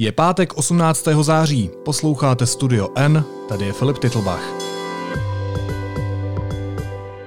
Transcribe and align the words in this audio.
Je 0.00 0.12
pátek 0.12 0.54
18. 0.56 1.08
září, 1.22 1.70
posloucháte 1.84 2.46
Studio 2.46 2.88
N, 2.94 3.24
tady 3.48 3.66
je 3.66 3.72
Filip 3.72 3.98
Titlbach. 3.98 4.42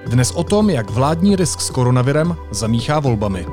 Dnes 0.06 0.30
o 0.30 0.44
tom, 0.44 0.70
jak 0.70 0.90
vládní 0.90 1.36
risk 1.36 1.60
s 1.60 1.70
koronavirem 1.70 2.36
zamíchá 2.50 3.00
volbami. 3.00 3.46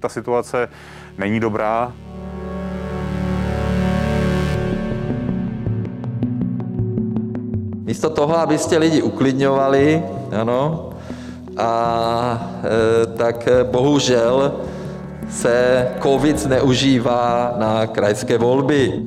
Ta 0.00 0.08
situace 0.08 0.68
není 1.18 1.40
dobrá, 1.40 1.92
Místo 7.90 8.10
toho, 8.10 8.38
abyste 8.38 8.78
lidi 8.78 9.02
uklidňovali, 9.02 10.02
ano, 10.32 10.90
a 11.56 12.60
e, 12.64 13.06
tak 13.06 13.48
e, 13.48 13.64
bohužel 13.64 14.52
se 15.30 15.88
COVID 16.02 16.38
zneužívá 16.38 17.54
na 17.58 17.86
krajské 17.86 18.38
volby. 18.38 19.02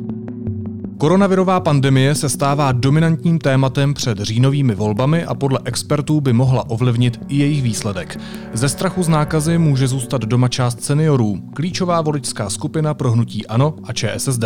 Koronavirová 1.04 1.60
pandemie 1.60 2.16
se 2.16 2.30
stává 2.30 2.72
dominantním 2.72 3.40
tématem 3.40 3.94
před 3.94 4.20
říjnovými 4.20 4.76
volbami 4.76 5.26
a 5.26 5.34
podle 5.34 5.60
expertů 5.66 6.22
by 6.22 6.34
mohla 6.34 6.70
ovlivnit 6.70 7.20
i 7.28 7.38
jejich 7.38 7.64
výsledek. 7.64 8.20
Ze 8.54 8.70
strachu 8.70 9.04
z 9.04 9.08
nákazy 9.08 9.58
může 9.58 9.88
zůstat 9.88 10.22
doma 10.22 10.48
část 10.48 10.84
seniorů, 10.84 11.38
klíčová 11.54 12.02
voličská 12.02 12.50
skupina 12.50 12.94
pro 12.94 13.12
hnutí 13.12 13.48
ANO 13.48 13.76
a 13.84 13.94
ČSSD. 13.94 14.44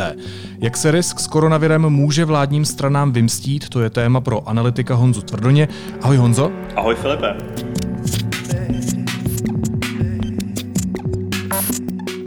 Jak 0.59 0.77
se 0.77 0.91
risk 0.91 1.19
s 1.19 1.27
koronavirem 1.27 1.89
může 1.89 2.25
vládním 2.25 2.65
stranám 2.65 3.11
vymstít, 3.11 3.69
to 3.69 3.81
je 3.81 3.89
téma 3.89 4.21
pro 4.21 4.49
analytika 4.49 4.95
Honzu 4.95 5.21
Tvrdoně. 5.21 5.67
Ahoj 6.01 6.17
Honzo. 6.17 6.51
Ahoj 6.75 6.95
Filipe. 6.95 7.37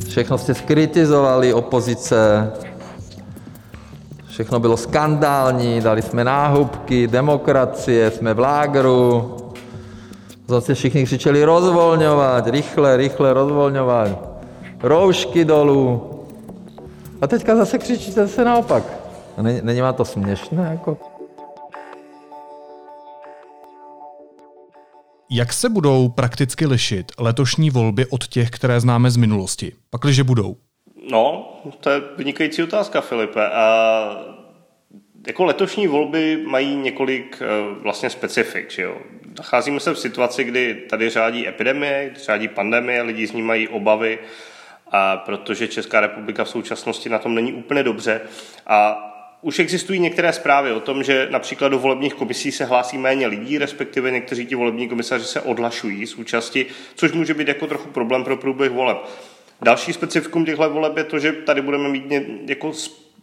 Všechno 0.08 0.38
jste 0.38 0.54
skritizovali 0.54 1.52
opozice, 1.54 2.50
Všechno 4.30 4.60
bylo 4.60 4.76
skandální, 4.76 5.80
dali 5.80 6.02
jsme 6.02 6.24
náhubky, 6.24 7.06
demokracie, 7.06 8.10
jsme 8.10 8.34
v 8.34 8.38
lágru. 8.38 9.36
Zase 10.48 10.74
všichni 10.74 11.04
křičeli 11.04 11.44
rozvolňovat, 11.44 12.46
rychle, 12.46 12.96
rychle 12.96 13.32
rozvolňovat. 13.32 14.08
Roušky 14.82 15.44
dolů. 15.44 16.10
A 17.20 17.26
teďka 17.26 17.56
zase 17.56 17.78
křičíte 17.78 18.26
zase 18.26 18.44
naopak. 18.44 18.84
Není, 19.42 19.60
není 19.62 19.80
vám 19.80 19.94
to 19.94 20.04
směšné? 20.04 20.68
Jako? 20.70 20.96
Jak 25.30 25.52
se 25.52 25.68
budou 25.68 26.08
prakticky 26.08 26.66
lišit 26.66 27.12
letošní 27.18 27.70
volby 27.70 28.06
od 28.06 28.26
těch, 28.26 28.50
které 28.50 28.80
známe 28.80 29.10
z 29.10 29.16
minulosti? 29.16 29.72
Pakliže 29.90 30.24
budou. 30.24 30.56
No, 31.11 31.53
to 31.80 31.91
je 31.91 32.00
vynikající 32.16 32.62
otázka, 32.62 33.00
Filipe. 33.00 33.48
A 33.48 34.41
jako 35.27 35.44
letošní 35.44 35.86
volby 35.86 36.42
mají 36.47 36.77
několik 36.77 37.42
eh, 37.42 37.47
vlastně 37.83 38.11
specifik. 38.11 38.70
Že 38.70 38.83
jo? 38.83 38.97
Nacházíme 39.38 39.81
se 39.81 39.94
v 39.94 39.98
situaci, 39.98 40.44
kdy 40.44 40.75
tady 40.75 41.11
řádí 41.11 41.48
epidemie, 41.48 42.11
kdy 42.11 42.20
řádí 42.20 42.48
pandemie, 42.48 43.03
lidi 43.03 43.27
z 43.27 43.33
ní 43.33 43.42
mají 43.42 43.69
obavy, 43.69 44.19
a 44.91 45.16
protože 45.16 45.69
Česká 45.69 46.00
republika 46.00 46.44
v 46.44 46.48
současnosti 46.48 47.08
na 47.08 47.19
tom 47.19 47.34
není 47.34 47.53
úplně 47.53 47.83
dobře. 47.83 48.20
A 48.66 49.06
už 49.42 49.58
existují 49.58 50.00
některé 50.00 50.33
zprávy 50.33 50.72
o 50.72 50.81
tom, 50.81 51.03
že 51.03 51.28
například 51.31 51.69
do 51.69 51.78
volebních 51.78 52.14
komisí 52.14 52.53
se 52.53 52.64
hlásí 52.64 52.98
méně 52.98 53.27
lidí, 53.27 53.58
respektive 53.58 54.11
někteří 54.11 54.47
ti 54.47 54.55
volební 54.55 54.88
komisaři 54.88 55.25
se 55.25 55.41
odhlašují 55.41 56.06
z 56.06 56.14
účasti, 56.14 56.66
což 56.94 57.12
může 57.12 57.34
být 57.34 57.48
jako 57.48 57.66
trochu 57.66 57.88
problém 57.88 58.25
pro 58.25 58.36
průběh 58.36 58.70
voleb. 58.70 58.98
Další 59.62 59.92
specifikum 59.92 60.44
těchto 60.44 60.70
voleb 60.70 60.97
je 60.97 61.05
to, 61.05 61.19
že 61.19 61.33
tady 61.33 61.62
budeme 61.62 61.89
mít 61.89 62.05
jako 62.47 62.72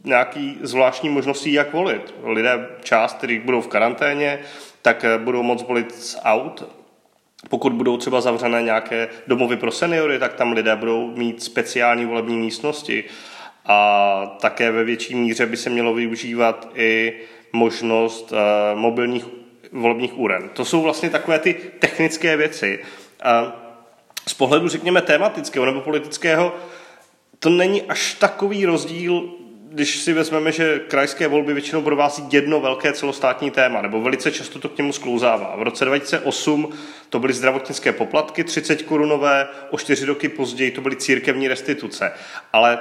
nějaký 0.03 0.57
zvláštní 0.61 1.09
možností, 1.09 1.53
jak 1.53 1.73
volit. 1.73 2.13
Lidé, 2.23 2.67
část, 2.83 3.17
kteří 3.17 3.39
budou 3.39 3.61
v 3.61 3.67
karanténě, 3.67 4.39
tak 4.81 5.03
eh, 5.03 5.17
budou 5.17 5.43
moct 5.43 5.67
volit 5.67 5.95
z 5.95 6.17
aut. 6.23 6.63
Pokud 7.49 7.73
budou 7.73 7.97
třeba 7.97 8.21
zavřené 8.21 8.61
nějaké 8.61 9.07
domovy 9.27 9.57
pro 9.57 9.71
seniory, 9.71 10.19
tak 10.19 10.33
tam 10.33 10.51
lidé 10.51 10.75
budou 10.75 11.07
mít 11.15 11.43
speciální 11.43 12.05
volební 12.05 12.37
místnosti. 12.37 13.03
A 13.65 14.37
také 14.41 14.71
ve 14.71 14.83
větší 14.83 15.15
míře 15.15 15.45
by 15.45 15.57
se 15.57 15.69
mělo 15.69 15.93
využívat 15.93 16.69
i 16.75 17.13
možnost 17.53 18.31
uh, 18.31 18.79
mobilních 18.79 19.25
volebních 19.71 20.17
úren. 20.17 20.49
To 20.53 20.65
jsou 20.65 20.81
vlastně 20.81 21.09
takové 21.09 21.39
ty 21.39 21.53
technické 21.79 22.37
věci. 22.37 22.79
Uh, 23.43 23.66
z 24.27 24.33
pohledu, 24.33 24.67
řekněme, 24.67 25.01
tematického 25.01 25.65
nebo 25.65 25.81
politického, 25.81 26.55
to 27.39 27.49
není 27.49 27.81
až 27.81 28.13
takový 28.13 28.65
rozdíl, 28.65 29.29
když 29.69 29.97
si 29.97 30.13
vezmeme, 30.13 30.51
že 30.51 30.79
krajské 30.79 31.27
volby 31.27 31.53
většinou 31.53 31.81
provází 31.81 32.23
jedno 32.31 32.59
velké 32.59 32.93
celostátní 32.93 33.51
téma, 33.51 33.81
nebo 33.81 34.01
velice 34.01 34.31
často 34.31 34.59
to 34.59 34.69
k 34.69 34.77
němu 34.77 34.93
sklouzává. 34.93 35.55
V 35.55 35.61
roce 35.61 35.85
2008 35.85 36.73
to 37.09 37.19
byly 37.19 37.33
zdravotnické 37.33 37.91
poplatky 37.91 38.43
30 38.43 38.81
korunové, 38.81 39.47
o 39.69 39.77
čtyři 39.77 40.05
roky 40.05 40.29
později 40.29 40.71
to 40.71 40.81
byly 40.81 40.95
církevní 40.95 41.47
restituce. 41.47 42.11
Ale 42.53 42.79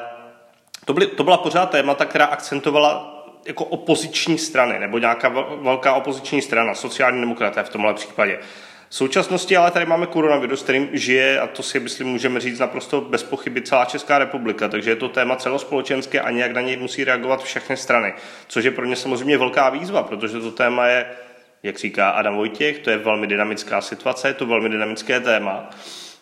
to, 0.85 0.93
byly, 0.93 1.07
to 1.07 1.25
byla 1.25 1.37
pořád 1.37 1.71
témata, 1.71 2.05
která 2.05 2.25
akcentovala 2.25 3.13
jako 3.47 3.65
opoziční 3.65 4.39
strany, 4.39 4.79
nebo 4.79 4.99
nějaká 4.99 5.29
velká 5.61 5.95
opoziční 5.95 6.43
strana, 6.43 6.75
sociální 6.75 7.21
demokraté 7.21 7.63
v 7.63 7.69
tomhle 7.69 7.95
případě. 7.95 8.39
V 8.89 8.95
současnosti 8.95 9.57
ale 9.57 9.71
tady 9.71 9.87
máme 9.87 10.07
koronavirus, 10.07 10.63
kterým 10.63 10.89
žije, 10.93 11.41
a 11.41 11.47
to 11.47 11.63
si 11.63 11.81
myslím 11.81 12.07
můžeme 12.09 12.41
říct 12.41 12.59
naprosto 12.59 13.01
bez 13.01 13.23
pochyby 13.23 13.63
celá 13.63 13.85
Česká 13.85 14.19
republika, 14.19 14.69
takže 14.69 14.91
je 14.91 14.97
to 14.97 15.09
téma 15.09 15.37
celospolečenské 15.37 16.21
a 16.21 16.31
nějak 16.31 16.53
na 16.53 16.61
něj 16.61 16.77
musí 16.77 17.05
reagovat 17.05 17.43
všechny 17.43 17.77
strany, 17.77 18.15
což 18.49 18.65
je 18.65 18.71
pro 18.71 18.85
ně 18.85 18.97
samozřejmě 18.97 19.39
velká 19.39 19.71
výzva, 19.71 20.03
protože 20.03 20.41
to 20.41 20.51
téma 20.51 20.87
je, 20.87 21.07
jak 21.63 21.79
říká 21.79 22.11
Adam 22.11 22.37
Vojtěch, 22.37 22.79
to 22.79 22.91
je 22.91 22.99
velmi 22.99 23.27
dynamická 23.27 23.81
situace, 23.81 24.29
je 24.29 24.35
to 24.35 24.47
velmi 24.47 24.69
dynamické 24.69 25.21
téma, 25.21 25.71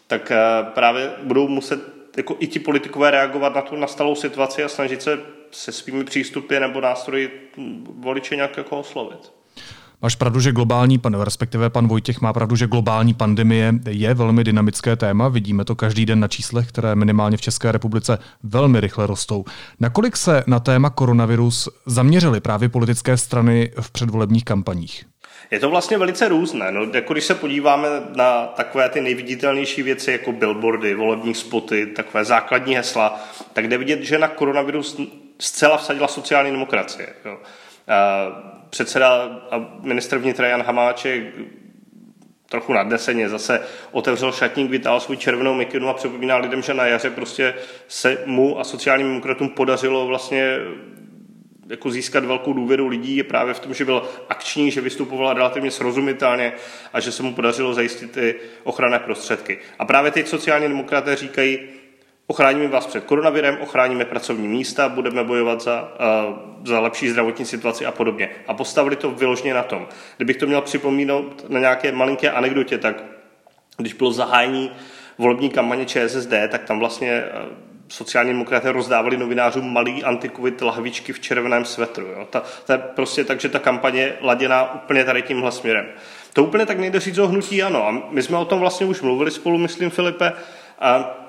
tak 0.06 0.31
eh, 0.31 0.36
právě 0.75 1.10
budou 1.22 1.48
muset 1.48 1.81
jako 2.16 2.36
i 2.41 2.46
ti 2.46 2.58
politikové 2.58 3.10
reagovat 3.10 3.54
na 3.54 3.62
tu 3.62 3.76
nastalou 3.76 4.14
situaci 4.14 4.64
a 4.64 4.69
snažit 4.69 5.02
se 5.02 5.19
se 5.54 5.72
svými 5.72 6.04
přístupy 6.04 6.60
nebo 6.60 6.81
nástroji 6.81 7.50
voliče 7.88 8.36
nějak 8.36 8.56
jako 8.56 8.78
oslovit. 8.78 9.32
Máš 10.04 10.15
pravdu, 10.16 10.41
že 10.41 10.53
globální, 10.53 10.98
pan, 10.98 11.20
respektive 11.20 11.70
pan 11.70 11.88
Vojtěch 11.88 12.20
má 12.20 12.32
pravdu, 12.32 12.56
že 12.56 12.66
globální 12.66 13.15
pandemie 13.15 13.72
je 13.88 14.15
velmi 14.15 14.44
dynamické 14.44 14.97
téma. 14.97 15.28
Vidíme 15.28 15.65
to 15.65 15.75
každý 15.75 16.06
den 16.06 16.20
na 16.20 16.28
číslech, 16.28 16.69
které 16.69 16.94
minimálně 16.94 17.37
v 17.37 17.41
České 17.41 17.72
republice 17.72 18.19
velmi 18.43 18.81
rychle 18.81 19.06
rostou. 19.06 19.44
Nakolik 19.81 20.16
se 20.16 20.44
na 20.47 20.60
téma 20.60 20.91
koronavirus 20.91 21.69
zaměřily 21.87 22.41
právě 22.41 22.69
politické 22.69 23.16
strany 23.16 23.70
v 23.81 23.91
předvolebních 23.91 24.44
kampaních? 24.44 25.04
Je 25.50 25.60
to 25.60 25.70
vlastně 25.70 25.98
velice 25.98 26.28
různé. 26.28 26.72
No, 26.72 26.84
jako 26.94 27.12
když 27.12 27.25
se 27.25 27.34
podíváme 27.34 27.88
na 28.16 28.47
takové 28.47 28.88
ty 28.88 29.00
nejviditelnější 29.00 29.82
věci, 29.82 30.12
jako 30.12 30.32
billboardy, 30.32 30.94
volební 30.94 31.34
spoty, 31.34 31.87
takové 31.87 32.25
základní 32.25 32.76
hesla, 32.76 33.20
tak 33.53 33.69
jde 33.69 33.78
vidět, 33.78 34.03
že 34.03 34.19
na 34.19 34.28
koronavirus 34.28 35.00
zcela 35.38 35.76
vsadila 35.76 36.09
sociální 36.09 36.50
demokracie. 36.50 37.09
Jo 37.25 37.37
předseda 38.75 39.41
a 39.51 39.79
ministr 39.81 40.19
vnitra 40.19 40.49
Jan 40.49 40.62
Hamáček 40.62 41.23
trochu 42.49 42.73
nadneseně 42.73 43.29
zase 43.29 43.61
otevřel 43.93 44.33
šatník, 44.33 44.71
vytáhl 44.71 45.01
svou 45.01 45.15
červenou 45.15 45.55
mikinu 45.55 45.89
a 45.89 45.95
připomíná 45.95 46.37
lidem, 46.37 46.62
že 46.62 46.75
na 46.75 46.87
jaře 46.87 47.11
prostě 47.11 47.55
se 47.89 48.19
mu 48.27 48.61
a 48.61 48.65
sociálním 48.65 49.07
demokratům 49.07 49.49
podařilo 49.49 50.07
vlastně 50.07 50.59
jako 51.69 51.91
získat 51.91 52.25
velkou 52.25 52.53
důvěru 52.53 52.89
lidí 52.89 53.17
je 53.17 53.25
právě 53.25 53.55
v 53.55 53.61
tom, 53.61 53.75
že 53.75 53.85
byl 53.85 54.03
akční, 54.29 54.71
že 54.71 54.81
vystupovala 54.81 55.35
relativně 55.35 55.71
srozumitelně 55.71 56.53
a 56.93 57.01
že 57.01 57.12
se 57.12 57.23
mu 57.23 57.35
podařilo 57.35 57.75
zajistit 57.75 58.12
ty 58.12 58.35
ochranné 58.65 58.99
prostředky. 58.99 59.59
A 59.79 59.85
právě 59.85 60.11
teď 60.11 60.29
sociální 60.29 60.69
demokraté 60.69 61.17
říkají, 61.17 61.59
Ochráníme 62.26 62.69
vás 62.69 62.87
před 62.87 63.05
koronavirem, 63.05 63.59
ochráníme 63.61 64.05
pracovní 64.05 64.49
místa, 64.49 64.88
budeme 64.88 65.25
bojovat 65.25 65.61
za, 65.61 65.93
uh, 66.29 66.37
za 66.65 66.81
lepší 66.81 67.09
zdravotní 67.09 67.44
situaci 67.44 67.87
a 67.87 67.93
podobně. 67.93 68.31
A 68.47 68.55
postavili 68.55 68.97
to 68.97 69.11
vyložně 69.11 69.55
na 69.55 69.62
tom. 69.62 69.87
Kdybych 70.17 70.37
to 70.37 70.47
měl 70.47 70.61
připomínat 70.61 71.25
na 71.49 71.61
nějaké 71.61 71.93
malinké 71.93 72.31
anekdotě, 72.31 72.79
tak 72.79 73.05
když 73.76 73.93
bylo 73.93 74.12
zahájení 74.12 74.71
volební 75.19 75.50
kampaně 75.50 75.87
ČSSD, 75.87 76.32
tak 76.49 76.65
tam 76.65 76.79
vlastně 76.79 77.25
uh, 77.25 77.56
sociální 77.88 78.32
demokraté 78.32 78.73
rozdávali 78.73 79.17
novinářům 79.17 79.73
malý 79.73 80.05
antikovit 80.05 80.62
lahvičky 80.62 81.12
v 81.12 81.20
červeném 81.20 81.65
svetru. 81.65 82.06
Jo. 82.06 82.27
Ta, 82.31 82.43
ta 82.67 82.73
je 82.73 82.79
prostě 82.79 83.25
tak, 83.25 83.41
že 83.41 83.49
ta 83.49 83.59
kampaně 83.59 84.00
je 84.00 84.17
laděná 84.20 84.75
úplně 84.75 85.05
tady 85.05 85.23
tímhle 85.23 85.53
směrem. 85.53 85.87
To 86.32 86.44
úplně 86.44 86.67
tak 86.67 86.79
nejde 86.79 87.00
říct 87.00 87.19
o 87.19 87.29
hnutí 87.29 87.62
ano. 87.62 87.88
A 87.88 88.03
my 88.11 88.23
jsme 88.23 88.37
o 88.37 88.44
tom 88.44 88.61
vlastně 88.61 88.87
už 88.87 89.00
mluvili 89.00 89.31
spolu, 89.31 89.59
myslím, 89.59 89.91
Filipe. 89.91 90.32
A 90.81 91.24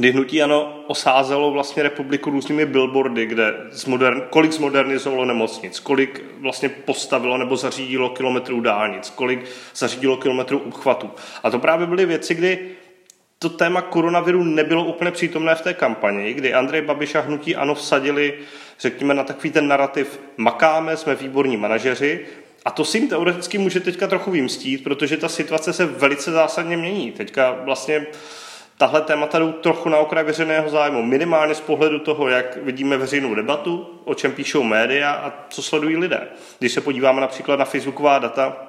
kdy 0.00 0.12
hnutí 0.12 0.42
ano 0.42 0.82
osázelo 0.86 1.50
vlastně 1.50 1.82
republiku 1.82 2.30
různými 2.30 2.66
billboardy, 2.66 3.26
kde 3.26 3.54
zmodern, 3.70 4.22
kolik 4.30 4.52
zmodernizovalo 4.52 5.24
nemocnic, 5.24 5.80
kolik 5.80 6.24
vlastně 6.38 6.68
postavilo 6.68 7.38
nebo 7.38 7.56
zařídilo 7.56 8.10
kilometrů 8.10 8.60
dálnic, 8.60 9.10
kolik 9.10 9.44
zařídilo 9.74 10.16
kilometrů 10.16 10.58
obchvatů. 10.58 11.10
A 11.42 11.50
to 11.50 11.58
právě 11.58 11.86
byly 11.86 12.06
věci, 12.06 12.34
kdy 12.34 12.58
to 13.38 13.48
téma 13.48 13.82
koronaviru 13.82 14.44
nebylo 14.44 14.84
úplně 14.84 15.10
přítomné 15.10 15.54
v 15.54 15.62
té 15.62 15.74
kampani, 15.74 16.34
kdy 16.34 16.54
Andrej 16.54 16.82
Babiš 16.82 17.14
a 17.14 17.20
hnutí 17.20 17.56
ano 17.56 17.74
vsadili, 17.74 18.34
řekněme, 18.80 19.14
na 19.14 19.24
takový 19.24 19.50
ten 19.50 19.68
narrativ 19.68 20.20
makáme, 20.36 20.96
jsme 20.96 21.14
výborní 21.14 21.56
manažeři, 21.56 22.20
a 22.64 22.70
to 22.70 22.84
si 22.84 22.98
jim 22.98 23.08
teoreticky 23.08 23.58
může 23.58 23.80
teďka 23.80 24.06
trochu 24.06 24.30
vymstít, 24.30 24.84
protože 24.84 25.16
ta 25.16 25.28
situace 25.28 25.72
se 25.72 25.86
velice 25.86 26.30
zásadně 26.30 26.76
mění. 26.76 27.12
Teďka 27.12 27.52
vlastně 27.64 28.06
tahle 28.80 29.00
témata 29.00 29.38
jdou 29.38 29.52
trochu 29.52 29.88
na 29.88 29.98
okraj 29.98 30.24
veřejného 30.24 30.70
zájmu. 30.70 31.02
Minimálně 31.02 31.54
z 31.54 31.60
pohledu 31.60 31.98
toho, 31.98 32.28
jak 32.28 32.56
vidíme 32.56 32.96
veřejnou 32.96 33.34
debatu, 33.34 34.00
o 34.04 34.14
čem 34.14 34.32
píšou 34.32 34.62
média 34.62 35.12
a 35.12 35.32
co 35.48 35.62
sledují 35.62 35.96
lidé. 35.96 36.28
Když 36.58 36.72
se 36.72 36.80
podíváme 36.80 37.20
například 37.20 37.58
na 37.58 37.64
facebooková 37.64 38.18
data, 38.18 38.66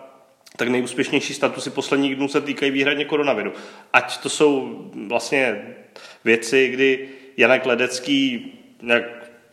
tak 0.58 0.68
nejúspěšnější 0.68 1.34
statusy 1.34 1.70
posledních 1.70 2.16
dnů 2.16 2.28
se 2.28 2.42
týkají 2.42 2.72
výhradně 2.72 3.06
koronaviru. 3.06 3.54
Ať 3.94 4.18
to 4.18 4.30
jsou 4.30 4.80
vlastně 5.08 5.76
věci, 6.24 6.68
kdy 6.68 7.10
Janek 7.38 7.66
Ledecký 7.66 8.54
jak 8.84 9.04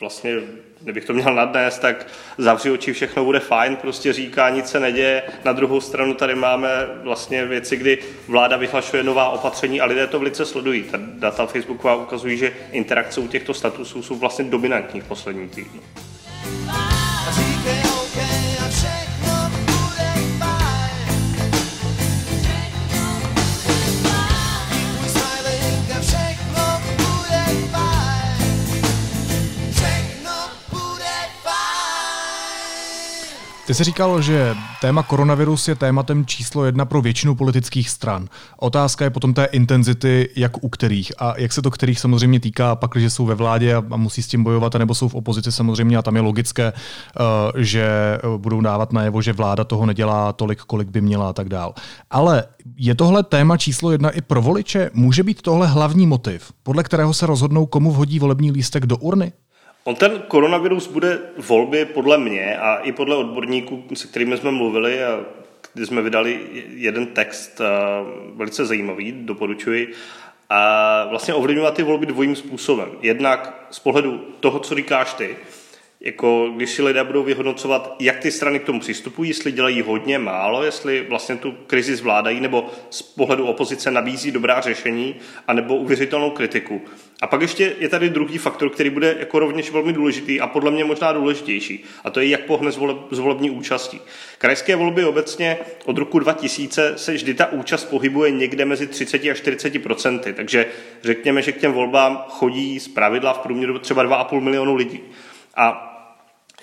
vlastně 0.00 0.34
kdybych 0.80 1.04
to 1.04 1.12
měl 1.12 1.34
nadnést, 1.34 1.80
tak 1.80 2.06
zavři 2.38 2.70
oči, 2.70 2.92
všechno 2.92 3.24
bude 3.24 3.40
fajn, 3.40 3.76
prostě 3.76 4.12
říká, 4.12 4.50
nic 4.50 4.68
se 4.68 4.80
neděje. 4.80 5.22
Na 5.44 5.52
druhou 5.52 5.80
stranu 5.80 6.14
tady 6.14 6.34
máme 6.34 6.68
vlastně 7.02 7.44
věci, 7.44 7.76
kdy 7.76 7.98
vláda 8.28 8.56
vyhlašuje 8.56 9.02
nová 9.02 9.28
opatření 9.28 9.80
a 9.80 9.84
lidé 9.84 10.06
to 10.06 10.18
velice 10.18 10.46
sledují. 10.46 10.82
Ta 10.82 10.98
data 11.02 11.46
Facebooková 11.46 11.94
ukazují, 11.94 12.36
že 12.36 12.52
interakce 12.72 13.20
u 13.20 13.28
těchto 13.28 13.54
statusů 13.54 14.02
jsou 14.02 14.16
vlastně 14.16 14.44
dominantní 14.44 15.00
v 15.00 15.08
poslední 15.08 15.48
týdnu. 15.48 15.80
Ty 33.68 33.74
jsi 33.74 33.84
říkal, 33.84 34.22
že 34.22 34.54
téma 34.80 35.02
koronavirus 35.02 35.68
je 35.68 35.74
tématem 35.74 36.26
číslo 36.26 36.64
jedna 36.64 36.84
pro 36.84 37.02
většinu 37.02 37.34
politických 37.34 37.90
stran. 37.90 38.28
Otázka 38.56 39.04
je 39.04 39.10
potom 39.10 39.34
té 39.34 39.44
intenzity, 39.44 40.30
jak 40.36 40.64
u 40.64 40.68
kterých 40.68 41.12
a 41.18 41.34
jak 41.36 41.52
se 41.52 41.62
to 41.62 41.70
kterých 41.70 42.00
samozřejmě 42.00 42.40
týká, 42.40 42.76
pak, 42.76 42.96
že 42.96 43.10
jsou 43.10 43.26
ve 43.26 43.34
vládě 43.34 43.74
a 43.74 43.96
musí 43.96 44.22
s 44.22 44.28
tím 44.28 44.44
bojovat, 44.44 44.74
nebo 44.74 44.94
jsou 44.94 45.08
v 45.08 45.14
opozici 45.14 45.52
samozřejmě 45.52 45.96
a 45.96 46.02
tam 46.02 46.16
je 46.16 46.22
logické, 46.22 46.72
eh, 46.72 47.22
že 47.56 47.84
eh, 47.84 48.38
budou 48.38 48.60
dávat 48.60 48.92
najevo, 48.92 49.22
že 49.22 49.32
vláda 49.32 49.64
toho 49.64 49.86
nedělá 49.86 50.32
tolik, 50.32 50.60
kolik 50.60 50.88
by 50.88 51.00
měla 51.00 51.28
a 51.28 51.32
tak 51.32 51.48
dál. 51.48 51.74
Ale 52.10 52.44
je 52.76 52.94
tohle 52.94 53.22
téma 53.22 53.56
číslo 53.56 53.92
jedna 53.92 54.10
i 54.10 54.20
pro 54.20 54.42
voliče? 54.42 54.90
Může 54.94 55.22
být 55.22 55.42
tohle 55.42 55.66
hlavní 55.66 56.06
motiv, 56.06 56.52
podle 56.62 56.82
kterého 56.82 57.14
se 57.14 57.26
rozhodnou, 57.26 57.66
komu 57.66 57.92
vhodí 57.92 58.18
volební 58.18 58.50
lístek 58.50 58.86
do 58.86 58.96
urny? 58.96 59.32
On 59.88 59.94
ten 59.94 60.22
koronavirus 60.28 60.86
bude 60.86 61.18
volby 61.36 61.84
podle 61.84 62.18
mě 62.18 62.58
a 62.58 62.76
i 62.76 62.92
podle 62.92 63.16
odborníků, 63.16 63.84
se 63.94 64.08
kterými 64.08 64.36
jsme 64.36 64.50
mluvili 64.50 65.04
a 65.04 65.20
kdy 65.74 65.86
jsme 65.86 66.02
vydali 66.02 66.40
jeden 66.74 67.06
text 67.06 67.60
velice 68.34 68.66
zajímavý, 68.66 69.12
doporučuji, 69.12 69.92
a 70.50 71.04
vlastně 71.10 71.34
ovlivňovat 71.34 71.74
ty 71.74 71.82
volby 71.82 72.06
dvojím 72.06 72.36
způsobem. 72.36 72.88
Jednak 73.02 73.66
z 73.70 73.78
pohledu 73.78 74.24
toho, 74.40 74.58
co 74.58 74.74
říkáš 74.74 75.14
ty, 75.14 75.36
jako 76.00 76.52
když 76.56 76.70
si 76.70 76.82
lidé 76.82 77.04
budou 77.04 77.22
vyhodnocovat, 77.22 77.96
jak 78.00 78.18
ty 78.18 78.30
strany 78.30 78.58
k 78.58 78.64
tomu 78.64 78.80
přistupují, 78.80 79.30
jestli 79.30 79.52
dělají 79.52 79.82
hodně, 79.82 80.18
málo, 80.18 80.64
jestli 80.64 81.06
vlastně 81.08 81.36
tu 81.36 81.52
krizi 81.66 81.96
zvládají, 81.96 82.40
nebo 82.40 82.66
z 82.90 83.02
pohledu 83.02 83.46
opozice 83.46 83.90
nabízí 83.90 84.30
dobrá 84.30 84.60
řešení, 84.60 85.16
anebo 85.46 85.76
uvěřitelnou 85.76 86.30
kritiku. 86.30 86.82
A 87.20 87.26
pak 87.26 87.40
ještě 87.40 87.74
je 87.78 87.88
tady 87.88 88.08
druhý 88.08 88.38
faktor, 88.38 88.70
který 88.70 88.90
bude 88.90 89.16
jako 89.18 89.38
rovněž 89.38 89.70
velmi 89.70 89.92
důležitý 89.92 90.40
a 90.40 90.46
podle 90.46 90.70
mě 90.70 90.84
možná 90.84 91.12
důležitější, 91.12 91.84
a 92.04 92.10
to 92.10 92.20
je, 92.20 92.28
jak 92.28 92.40
pohne 92.40 92.72
z 93.10 93.18
volební 93.18 93.50
účastí. 93.50 94.00
Krajské 94.38 94.76
volby 94.76 95.04
obecně 95.04 95.58
od 95.84 95.98
roku 95.98 96.18
2000 96.18 96.92
se 96.96 97.12
vždy 97.12 97.34
ta 97.34 97.52
účast 97.52 97.84
pohybuje 97.84 98.30
někde 98.30 98.64
mezi 98.64 98.86
30 98.86 99.24
a 99.24 99.34
40 99.34 99.82
procenty, 99.82 100.32
takže 100.32 100.66
řekněme, 101.02 101.42
že 101.42 101.52
k 101.52 101.60
těm 101.60 101.72
volbám 101.72 102.24
chodí 102.28 102.80
z 102.80 102.88
pravidla 102.88 103.32
v 103.32 103.38
průměru 103.38 103.78
třeba 103.78 104.04
2,5 104.04 104.40
milionu 104.40 104.74
lidí. 104.74 105.00
A 105.56 105.84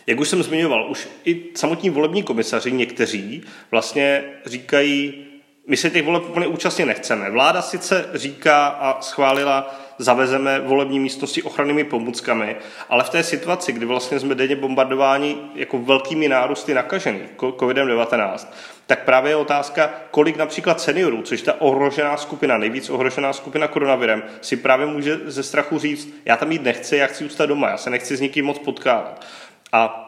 jak 0.07 0.19
už 0.19 0.29
jsem 0.29 0.43
zmiňoval, 0.43 0.91
už 0.91 1.07
i 1.25 1.43
samotní 1.55 1.89
volební 1.89 2.23
komisaři 2.23 2.71
někteří 2.71 3.43
vlastně 3.71 4.23
říkají, 4.45 5.25
my 5.67 5.77
se 5.77 5.89
těch 5.89 6.05
voleb 6.05 6.23
úplně 6.23 6.47
účastně 6.47 6.85
nechceme. 6.85 7.31
Vláda 7.31 7.61
sice 7.61 8.09
říká 8.13 8.67
a 8.67 9.01
schválila, 9.01 9.75
zavezeme 9.97 10.59
volební 10.59 10.99
místnosti 10.99 11.43
ochrannými 11.43 11.83
pomůckami, 11.83 12.55
ale 12.89 13.03
v 13.03 13.09
té 13.09 13.23
situaci, 13.23 13.73
kdy 13.73 13.85
vlastně 13.85 14.19
jsme 14.19 14.35
denně 14.35 14.55
bombardováni 14.55 15.37
jako 15.55 15.77
velkými 15.77 16.27
nárůsty 16.27 16.73
nakažených 16.73 17.29
COVID-19, 17.37 18.47
tak 18.87 19.03
právě 19.03 19.31
je 19.31 19.35
otázka, 19.35 19.93
kolik 20.11 20.37
například 20.37 20.81
seniorů, 20.81 21.21
což 21.21 21.39
je 21.39 21.45
ta 21.45 21.61
ohrožená 21.61 22.17
skupina, 22.17 22.57
nejvíc 22.57 22.89
ohrožená 22.89 23.33
skupina 23.33 23.67
koronavirem, 23.67 24.23
si 24.41 24.57
právě 24.57 24.85
může 24.85 25.19
ze 25.25 25.43
strachu 25.43 25.79
říct, 25.79 26.09
já 26.25 26.37
tam 26.37 26.51
jít 26.51 26.63
nechci, 26.63 26.97
já 26.97 27.07
chci 27.07 27.23
zůstat 27.23 27.45
doma, 27.45 27.69
já 27.69 27.77
se 27.77 27.89
nechci 27.89 28.17
s 28.17 28.21
nikým 28.21 28.45
moc 28.45 28.59
potkávat. 28.59 29.25
A 29.71 30.01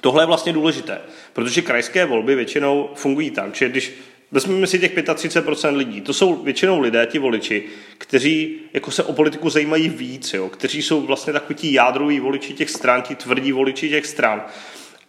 tohle 0.00 0.22
je 0.22 0.26
vlastně 0.26 0.52
důležité, 0.52 1.00
protože 1.32 1.62
krajské 1.62 2.04
volby 2.04 2.34
většinou 2.34 2.90
fungují 2.94 3.30
tak, 3.30 3.54
že 3.54 3.68
když 3.68 3.94
vezmeme 4.32 4.66
si 4.66 4.78
těch 4.78 4.96
35% 4.96 5.76
lidí, 5.76 6.00
to 6.00 6.12
jsou 6.12 6.42
většinou 6.42 6.80
lidé, 6.80 7.06
ti 7.06 7.18
voliči, 7.18 7.64
kteří 7.98 8.56
jako 8.72 8.90
se 8.90 9.02
o 9.02 9.12
politiku 9.12 9.50
zajímají 9.50 9.88
víc, 9.88 10.34
jo, 10.34 10.48
kteří 10.48 10.82
jsou 10.82 11.00
vlastně 11.00 11.32
takový 11.32 11.54
ti 11.54 11.72
jádroví 11.72 12.20
voliči 12.20 12.52
těch 12.52 12.70
stran, 12.70 13.02
ti 13.02 13.14
tvrdí 13.14 13.52
voliči 13.52 13.88
těch 13.88 14.06
stran. 14.06 14.42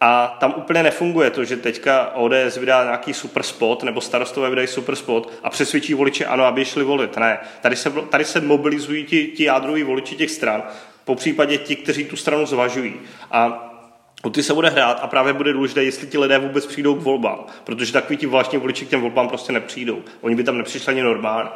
A 0.00 0.36
tam 0.40 0.54
úplně 0.56 0.82
nefunguje 0.82 1.30
to, 1.30 1.44
že 1.44 1.56
teďka 1.56 2.14
ODS 2.14 2.56
vydá 2.56 2.84
nějaký 2.84 3.14
super 3.14 3.42
spot, 3.42 3.82
nebo 3.82 4.00
starostové 4.00 4.50
vydají 4.50 4.68
super 4.68 4.96
spot 4.96 5.32
a 5.42 5.50
přesvědčí 5.50 5.94
voliče 5.94 6.24
ano, 6.24 6.44
aby 6.44 6.64
šli 6.64 6.84
volit. 6.84 7.16
Ne, 7.16 7.38
tady 7.60 7.76
se, 7.76 7.90
tady 7.90 8.24
se 8.24 8.40
mobilizují 8.40 9.04
ti, 9.04 9.26
ti 9.26 9.44
jádroví 9.44 9.82
voliči 9.82 10.16
těch 10.16 10.30
stran, 10.30 10.62
po 11.04 11.14
případě 11.14 11.58
ti, 11.58 11.76
kteří 11.76 12.04
tu 12.04 12.16
stranu 12.16 12.46
zvažují. 12.46 12.94
A 13.30 13.72
O 14.22 14.30
ty 14.30 14.42
se 14.42 14.54
bude 14.54 14.70
hrát 14.70 14.98
a 15.02 15.06
právě 15.06 15.32
bude 15.32 15.52
důležité, 15.52 15.84
jestli 15.84 16.06
ti 16.06 16.18
lidé 16.18 16.38
vůbec 16.38 16.66
přijdou 16.66 16.94
k 16.94 17.02
volbám, 17.02 17.38
protože 17.64 17.92
takový 17.92 18.16
ti 18.16 18.26
vlastní 18.26 18.58
voliči 18.58 18.86
k 18.86 18.88
těm 18.88 19.00
volbám 19.00 19.28
prostě 19.28 19.52
nepřijdou. 19.52 19.98
Oni 20.20 20.34
by 20.34 20.44
tam 20.44 20.58
nepřišli 20.58 20.92
ani 20.92 21.02
normálně. 21.02 21.50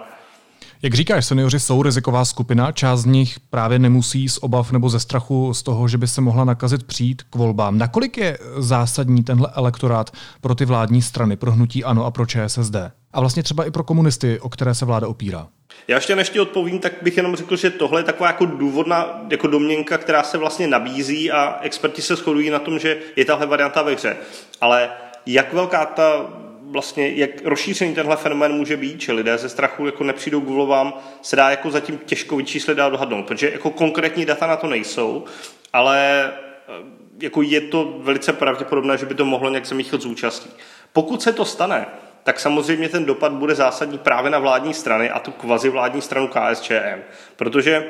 Jak 0.82 0.94
říkáš, 0.94 1.26
seniori 1.26 1.60
jsou 1.60 1.82
riziková 1.82 2.24
skupina, 2.24 2.72
část 2.72 3.00
z 3.00 3.04
nich 3.04 3.40
právě 3.40 3.78
nemusí 3.78 4.28
z 4.28 4.38
obav 4.38 4.72
nebo 4.72 4.88
ze 4.88 5.00
strachu 5.00 5.54
z 5.54 5.62
toho, 5.62 5.88
že 5.88 5.98
by 5.98 6.06
se 6.06 6.20
mohla 6.20 6.44
nakazit 6.44 6.82
přijít 6.82 7.22
k 7.22 7.34
volbám. 7.34 7.78
Nakolik 7.78 8.18
je 8.18 8.38
zásadní 8.58 9.24
tenhle 9.24 9.48
elektorát 9.54 10.10
pro 10.40 10.54
ty 10.54 10.64
vládní 10.64 11.02
strany, 11.02 11.36
pro 11.36 11.52
hnutí 11.52 11.84
ANO 11.84 12.04
a 12.04 12.10
pro 12.10 12.26
ČSSD? 12.26 12.76
A 13.12 13.20
vlastně 13.20 13.42
třeba 13.42 13.64
i 13.64 13.70
pro 13.70 13.84
komunisty, 13.84 14.40
o 14.40 14.48
které 14.48 14.74
se 14.74 14.84
vláda 14.84 15.08
opírá? 15.08 15.48
Já 15.88 15.96
ještě 15.96 16.16
než 16.16 16.30
ti 16.30 16.40
odpovím, 16.40 16.78
tak 16.78 16.92
bych 17.02 17.16
jenom 17.16 17.36
řekl, 17.36 17.56
že 17.56 17.70
tohle 17.70 18.00
je 18.00 18.04
taková 18.04 18.26
jako 18.26 18.44
důvodná 18.46 19.20
jako 19.30 19.46
domněnka, 19.46 19.98
která 19.98 20.22
se 20.22 20.38
vlastně 20.38 20.66
nabízí 20.66 21.30
a 21.30 21.58
experti 21.62 22.02
se 22.02 22.16
shodují 22.16 22.50
na 22.50 22.58
tom, 22.58 22.78
že 22.78 22.98
je 23.16 23.24
tahle 23.24 23.46
varianta 23.46 23.82
ve 23.82 23.92
hře. 23.92 24.16
Ale 24.60 24.90
jak 25.26 25.52
velká 25.52 25.86
ta 25.86 26.26
vlastně, 26.62 27.12
jak 27.14 27.30
rozšířený 27.44 27.94
tenhle 27.94 28.16
fenomén 28.16 28.52
může 28.52 28.76
být, 28.76 29.00
že 29.00 29.12
lidé 29.12 29.38
ze 29.38 29.48
strachu 29.48 29.86
jako 29.86 30.04
nepřijdou 30.04 30.40
k 30.40 30.48
volbám, 30.48 30.94
se 31.22 31.36
dá 31.36 31.50
jako 31.50 31.70
zatím 31.70 31.98
těžko 31.98 32.36
vyčíslit 32.36 32.78
a 32.78 32.88
dohadnout, 32.88 33.26
protože 33.26 33.50
jako 33.50 33.70
konkrétní 33.70 34.24
data 34.24 34.46
na 34.46 34.56
to 34.56 34.66
nejsou, 34.66 35.24
ale 35.72 36.24
eh, 36.68 36.72
jako 37.20 37.42
je 37.42 37.60
to 37.60 37.94
velice 37.98 38.32
pravděpodobné, 38.32 38.98
že 38.98 39.06
by 39.06 39.14
to 39.14 39.24
mohlo 39.24 39.50
nějak 39.50 39.66
zamíchat 39.66 40.00
z 40.00 40.06
účastí. 40.06 40.50
Pokud 40.92 41.22
se 41.22 41.32
to 41.32 41.44
stane, 41.44 41.86
tak 42.22 42.40
samozřejmě 42.40 42.88
ten 42.88 43.04
dopad 43.04 43.32
bude 43.32 43.54
zásadní 43.54 43.98
právě 43.98 44.30
na 44.30 44.38
vládní 44.38 44.74
strany 44.74 45.10
a 45.10 45.18
tu 45.18 45.30
kvazi 45.30 45.68
vládní 45.68 46.02
stranu 46.02 46.28
KSČM. 46.28 47.00
Protože 47.36 47.86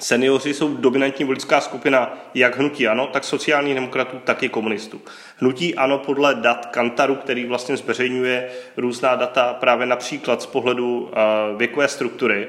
Seniori 0.00 0.54
jsou 0.54 0.76
dominantní 0.76 1.24
voličská 1.24 1.60
skupina 1.60 2.18
jak 2.34 2.58
hnutí 2.58 2.88
ANO, 2.88 3.06
tak 3.06 3.24
sociálních 3.24 3.74
demokratů, 3.74 4.20
tak 4.24 4.42
i 4.42 4.48
komunistů. 4.48 5.00
Hnutí 5.36 5.74
ANO 5.74 5.98
podle 5.98 6.34
dat 6.34 6.66
Kantaru, 6.66 7.14
který 7.14 7.46
vlastně 7.46 7.76
zveřejňuje 7.76 8.50
různá 8.76 9.16
data 9.16 9.54
právě 9.54 9.86
například 9.86 10.42
z 10.42 10.46
pohledu 10.46 11.10
eh, 11.12 11.20
věkové 11.56 11.88
struktury, 11.88 12.48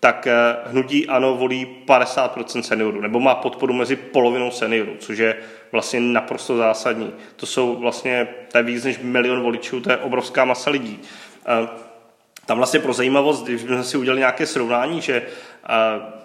tak 0.00 0.26
eh, 0.26 0.56
hnutí 0.66 1.08
ANO 1.08 1.34
volí 1.34 1.66
50% 1.86 2.60
seniorů, 2.60 3.00
nebo 3.00 3.20
má 3.20 3.34
podporu 3.34 3.74
mezi 3.74 3.96
polovinou 3.96 4.50
seniorů, 4.50 4.92
což 4.98 5.18
je 5.18 5.36
vlastně 5.72 6.00
naprosto 6.00 6.56
zásadní. 6.56 7.12
To 7.36 7.46
jsou 7.46 7.76
vlastně, 7.76 8.28
to 8.52 8.58
je 8.58 8.64
víc 8.64 8.84
než 8.84 8.98
milion 9.02 9.42
voličů, 9.42 9.80
to 9.80 9.90
je 9.90 9.96
obrovská 9.96 10.44
masa 10.44 10.70
lidí. 10.70 11.00
Eh, 11.46 11.68
tam 12.46 12.56
vlastně 12.56 12.80
pro 12.80 12.92
zajímavost, 12.92 13.44
když 13.44 13.60
jsme 13.60 13.84
si 13.84 13.96
udělali 13.96 14.18
nějaké 14.18 14.46
srovnání, 14.46 15.00
že 15.00 15.22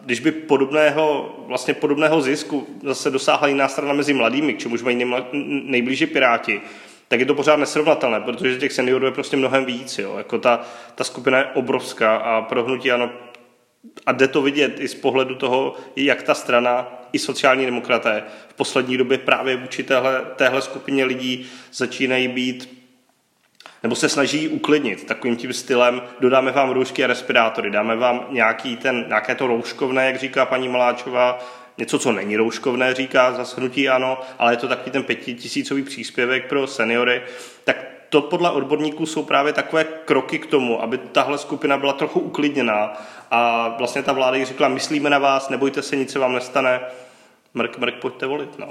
když 0.01 0.19
by 0.19 0.31
podobného, 0.31 1.35
vlastně 1.47 1.73
podobného 1.73 2.21
zisku 2.21 2.67
zase 2.83 3.11
dosáhla 3.11 3.47
jiná 3.47 3.67
strana 3.67 3.93
mezi 3.93 4.13
mladými, 4.13 4.53
k 4.53 4.59
čemuž 4.59 4.81
mají 4.81 5.05
nejblíže 5.65 6.07
Piráti, 6.07 6.61
tak 7.07 7.19
je 7.19 7.25
to 7.25 7.35
pořád 7.35 7.55
nesrovnatelné, 7.55 8.19
protože 8.19 8.57
těch 8.57 8.73
seniorů 8.73 9.05
je 9.05 9.11
prostě 9.11 9.37
mnohem 9.37 9.65
víc. 9.65 9.99
Jo. 9.99 10.17
Jako 10.17 10.37
ta, 10.37 10.61
ta 10.95 11.03
skupina 11.03 11.37
je 11.37 11.45
obrovská 11.45 12.15
a 12.15 12.41
pro 12.41 12.63
hnutí 12.63 12.91
ano, 12.91 13.09
a 14.05 14.11
jde 14.11 14.27
to 14.27 14.41
vidět 14.41 14.79
i 14.79 14.87
z 14.87 14.95
pohledu 14.95 15.35
toho, 15.35 15.75
jak 15.95 16.23
ta 16.23 16.33
strana, 16.33 17.01
i 17.13 17.19
sociální 17.19 17.65
demokraté 17.65 18.23
v 18.47 18.53
poslední 18.53 18.97
době 18.97 19.17
právě 19.17 19.57
vůči 19.57 19.83
téhle, 19.83 20.21
téhle 20.35 20.61
skupině 20.61 21.05
lidí 21.05 21.47
začínají 21.73 22.27
být 22.27 22.83
nebo 23.83 23.95
se 23.95 24.09
snaží 24.09 24.47
uklidnit 24.47 25.03
takovým 25.03 25.35
tím 25.35 25.53
stylem, 25.53 26.01
dodáme 26.19 26.51
vám 26.51 26.69
roušky 26.69 27.03
a 27.03 27.07
respirátory, 27.07 27.71
dáme 27.71 27.95
vám 27.95 28.27
nějaký 28.29 28.77
ten, 28.77 29.05
nějaké 29.07 29.35
to 29.35 29.47
rouškovné, 29.47 30.05
jak 30.05 30.19
říká 30.19 30.45
paní 30.45 30.69
Maláčová, 30.69 31.39
něco, 31.77 31.99
co 31.99 32.11
není 32.11 32.37
rouškovné, 32.37 32.93
říká 32.93 33.31
zase 33.31 33.61
hnutí 33.61 33.89
ano, 33.89 34.19
ale 34.39 34.53
je 34.53 34.57
to 34.57 34.67
takový 34.67 34.91
ten 34.91 35.03
pětitisícový 35.03 35.83
příspěvek 35.83 36.49
pro 36.49 36.67
seniory, 36.67 37.21
tak 37.63 37.85
to 38.09 38.21
podle 38.21 38.51
odborníků 38.51 39.05
jsou 39.05 39.23
právě 39.23 39.53
takové 39.53 39.83
kroky 39.83 40.39
k 40.39 40.45
tomu, 40.45 40.83
aby 40.83 40.97
tahle 40.97 41.37
skupina 41.37 41.77
byla 41.77 41.93
trochu 41.93 42.19
uklidněná 42.19 42.93
a 43.31 43.69
vlastně 43.77 44.03
ta 44.03 44.13
vláda 44.13 44.37
jí 44.37 44.45
řekla, 44.45 44.67
myslíme 44.67 45.09
na 45.09 45.19
vás, 45.19 45.49
nebojte 45.49 45.81
se, 45.81 45.95
nic 45.95 46.11
se 46.11 46.19
vám 46.19 46.33
nestane, 46.33 46.79
mrk, 47.53 47.77
mrk, 47.77 47.95
pojďte 48.01 48.25
volit. 48.25 48.59
No. 48.59 48.67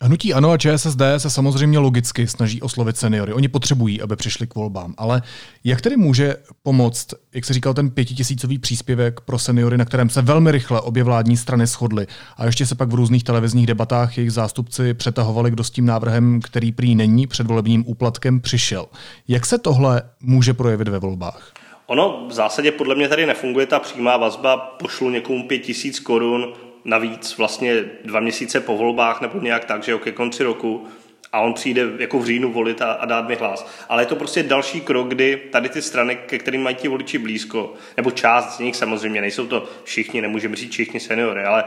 Hnutí 0.00 0.34
ANO 0.34 0.50
a 0.50 0.58
ČSSD 0.58 1.00
se 1.18 1.30
samozřejmě 1.30 1.78
logicky 1.78 2.26
snaží 2.26 2.62
oslovit 2.62 2.96
seniory. 2.96 3.32
Oni 3.32 3.48
potřebují, 3.48 4.02
aby 4.02 4.16
přišli 4.16 4.46
k 4.46 4.54
volbám. 4.54 4.94
Ale 4.98 5.22
jak 5.64 5.80
tedy 5.80 5.96
může 5.96 6.36
pomoct, 6.62 7.14
jak 7.34 7.44
se 7.44 7.52
říkal, 7.52 7.74
ten 7.74 7.90
pětitisícový 7.90 8.58
příspěvek 8.58 9.20
pro 9.20 9.38
seniory, 9.38 9.78
na 9.78 9.84
kterém 9.84 10.10
se 10.10 10.22
velmi 10.22 10.50
rychle 10.50 10.80
obě 10.80 11.04
vládní 11.04 11.36
strany 11.36 11.66
shodly 11.66 12.06
a 12.36 12.44
ještě 12.44 12.66
se 12.66 12.74
pak 12.74 12.88
v 12.88 12.94
různých 12.94 13.24
televizních 13.24 13.66
debatách 13.66 14.18
jejich 14.18 14.32
zástupci 14.32 14.94
přetahovali, 14.94 15.50
kdo 15.50 15.64
s 15.64 15.70
tím 15.70 15.86
návrhem, 15.86 16.40
který 16.40 16.72
prý 16.72 16.94
není 16.94 17.26
předvolebním 17.26 17.84
úplatkem, 17.86 18.40
přišel. 18.40 18.86
Jak 19.28 19.46
se 19.46 19.58
tohle 19.58 20.02
může 20.20 20.54
projevit 20.54 20.88
ve 20.88 20.98
volbách? 20.98 21.52
Ono 21.88 22.24
v 22.28 22.32
zásadě 22.32 22.72
podle 22.72 22.94
mě 22.94 23.08
tady 23.08 23.26
nefunguje 23.26 23.66
ta 23.66 23.78
přímá 23.78 24.16
vazba, 24.16 24.56
pošlu 24.56 25.10
někomu 25.10 25.48
pět 25.48 25.58
tisíc 25.58 26.00
korun, 26.00 26.54
navíc 26.84 27.38
vlastně 27.38 27.84
dva 28.04 28.20
měsíce 28.20 28.60
po 28.60 28.76
volbách 28.76 29.20
nebo 29.20 29.40
nějak 29.40 29.64
tak, 29.64 29.82
že 29.82 29.92
jo, 29.92 29.98
ke 29.98 30.12
konci 30.12 30.44
roku 30.44 30.86
a 31.32 31.40
on 31.40 31.54
přijde 31.54 31.82
jako 31.98 32.18
v 32.18 32.24
říjnu 32.24 32.52
volit 32.52 32.82
a, 32.82 32.92
a 32.92 33.06
dát 33.06 33.28
mi 33.28 33.34
hlas. 33.34 33.66
Ale 33.88 34.02
je 34.02 34.06
to 34.06 34.16
prostě 34.16 34.42
další 34.42 34.80
krok, 34.80 35.08
kdy 35.08 35.42
tady 35.52 35.68
ty 35.68 35.82
strany, 35.82 36.16
ke 36.16 36.38
kterým 36.38 36.62
mají 36.62 36.76
ti 36.76 36.88
voliči 36.88 37.18
blízko, 37.18 37.74
nebo 37.96 38.10
část 38.10 38.56
z 38.56 38.58
nich 38.58 38.76
samozřejmě, 38.76 39.20
nejsou 39.20 39.46
to 39.46 39.68
všichni, 39.84 40.20
nemůžeme 40.20 40.56
říct 40.56 40.72
všichni 40.72 41.00
seniory, 41.00 41.44
ale 41.44 41.64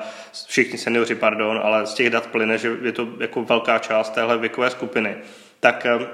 všichni 0.47 0.77
seniori, 0.77 1.15
pardon, 1.15 1.59
ale 1.63 1.87
z 1.87 1.93
těch 1.93 2.09
dat 2.09 2.27
plyne, 2.27 2.57
že 2.57 2.77
je 2.83 2.91
to 2.91 3.07
jako 3.19 3.43
velká 3.43 3.79
část 3.79 4.09
téhle 4.09 4.37
věkové 4.37 4.69
skupiny. 4.69 5.15
Tak 5.59 5.85
eh, 5.85 6.07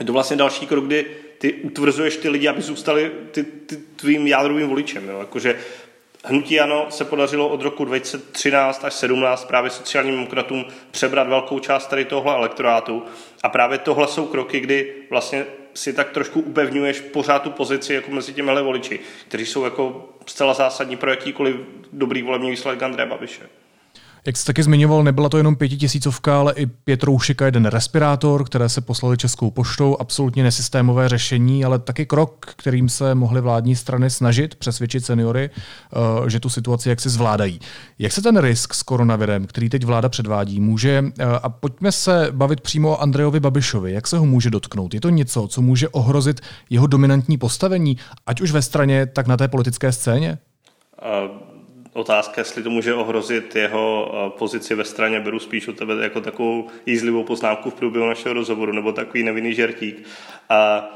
je 0.00 0.06
to 0.06 0.12
vlastně 0.12 0.36
další 0.36 0.66
krok, 0.66 0.86
kdy 0.86 1.06
ty 1.40 1.52
utvrzuješ 1.54 2.16
ty 2.16 2.28
lidi, 2.28 2.48
aby 2.48 2.62
zůstali 2.62 3.12
ty, 3.30 3.42
ty 3.44 3.76
tvým 3.76 4.26
jádrovým 4.26 4.68
voličem. 4.68 5.08
Jo? 5.08 5.18
Jakože 5.18 5.58
Hnutí 6.24 6.60
Ano 6.60 6.86
se 6.88 7.04
podařilo 7.04 7.48
od 7.48 7.62
roku 7.62 7.84
2013 7.84 8.84
až 8.84 8.94
17 8.94 9.44
právě 9.44 9.70
sociálním 9.70 10.14
demokratům 10.14 10.64
přebrat 10.90 11.28
velkou 11.28 11.58
část 11.58 11.86
tady 11.86 12.04
tohle 12.04 12.34
elektorátu 12.34 13.04
a 13.42 13.48
právě 13.48 13.78
tohle 13.78 14.08
jsou 14.08 14.26
kroky, 14.26 14.60
kdy 14.60 14.94
vlastně 15.10 15.46
si 15.74 15.92
tak 15.92 16.10
trošku 16.10 16.40
upevňuješ 16.40 17.00
pořád 17.00 17.42
tu 17.42 17.50
pozici 17.50 17.94
jako 17.94 18.10
mezi 18.10 18.32
těmi 18.32 18.62
voliči, 18.62 19.00
kteří 19.28 19.46
jsou 19.46 19.64
jako 19.64 20.08
zcela 20.26 20.54
zásadní 20.54 20.96
pro 20.96 21.10
jakýkoliv 21.10 21.56
dobrý 21.92 22.22
volební 22.22 22.50
výsledek 22.50 22.82
Andreje 22.82 23.08
Babiše. 23.08 23.59
Jak 24.26 24.36
jste 24.36 24.46
taky 24.46 24.62
zmiňoval, 24.62 25.04
nebyla 25.04 25.28
to 25.28 25.36
jenom 25.36 25.56
pětitisícovka, 25.56 26.40
ale 26.40 26.52
i 26.52 26.66
pět 26.66 27.02
roušek 27.02 27.42
a 27.42 27.44
jeden 27.44 27.66
respirátor, 27.66 28.44
které 28.44 28.68
se 28.68 28.80
poslali 28.80 29.16
Českou 29.16 29.50
poštou. 29.50 29.96
Absolutně 30.00 30.42
nesystémové 30.42 31.08
řešení, 31.08 31.64
ale 31.64 31.78
taky 31.78 32.06
krok, 32.06 32.46
kterým 32.56 32.88
se 32.88 33.14
mohly 33.14 33.40
vládní 33.40 33.76
strany 33.76 34.10
snažit 34.10 34.54
přesvědčit 34.54 35.04
seniory, 35.04 35.50
eh, 35.50 36.30
že 36.30 36.40
tu 36.40 36.48
situaci 36.48 36.88
jak 36.88 37.00
si 37.00 37.08
zvládají. 37.08 37.60
Jak 37.98 38.12
se 38.12 38.22
ten 38.22 38.36
risk 38.38 38.74
s 38.74 38.82
koronavirem, 38.82 39.46
který 39.46 39.68
teď 39.68 39.84
vláda 39.84 40.08
předvádí, 40.08 40.60
může, 40.60 41.04
eh, 41.18 41.24
a 41.24 41.48
pojďme 41.48 41.92
se 41.92 42.28
bavit 42.30 42.60
přímo 42.60 42.90
o 42.90 43.00
Andrejovi 43.00 43.40
Babišovi, 43.40 43.92
jak 43.92 44.06
se 44.06 44.18
ho 44.18 44.26
může 44.26 44.50
dotknout? 44.50 44.94
Je 44.94 45.00
to 45.00 45.10
něco, 45.10 45.48
co 45.48 45.62
může 45.62 45.88
ohrozit 45.88 46.40
jeho 46.70 46.86
dominantní 46.86 47.38
postavení, 47.38 47.96
ať 48.26 48.40
už 48.40 48.50
ve 48.50 48.62
straně, 48.62 49.06
tak 49.06 49.26
na 49.26 49.36
té 49.36 49.48
politické 49.48 49.92
scéně? 49.92 50.38
Uh 51.02 51.49
otázka, 51.92 52.40
jestli 52.40 52.62
to 52.62 52.70
může 52.70 52.94
ohrozit 52.94 53.56
jeho 53.56 54.12
eh, 54.12 54.38
pozici 54.38 54.74
ve 54.74 54.84
straně, 54.84 55.20
beru 55.20 55.38
spíš 55.38 55.68
od 55.68 55.76
tebe 55.76 55.94
jako 56.02 56.20
takovou 56.20 56.68
jízlivou 56.86 57.24
poznámku 57.24 57.70
v 57.70 57.74
průběhu 57.74 58.06
našeho 58.06 58.32
rozhovoru, 58.32 58.72
nebo 58.72 58.92
takový 58.92 59.22
nevinný 59.22 59.54
žertík. 59.54 60.06
A, 60.48 60.90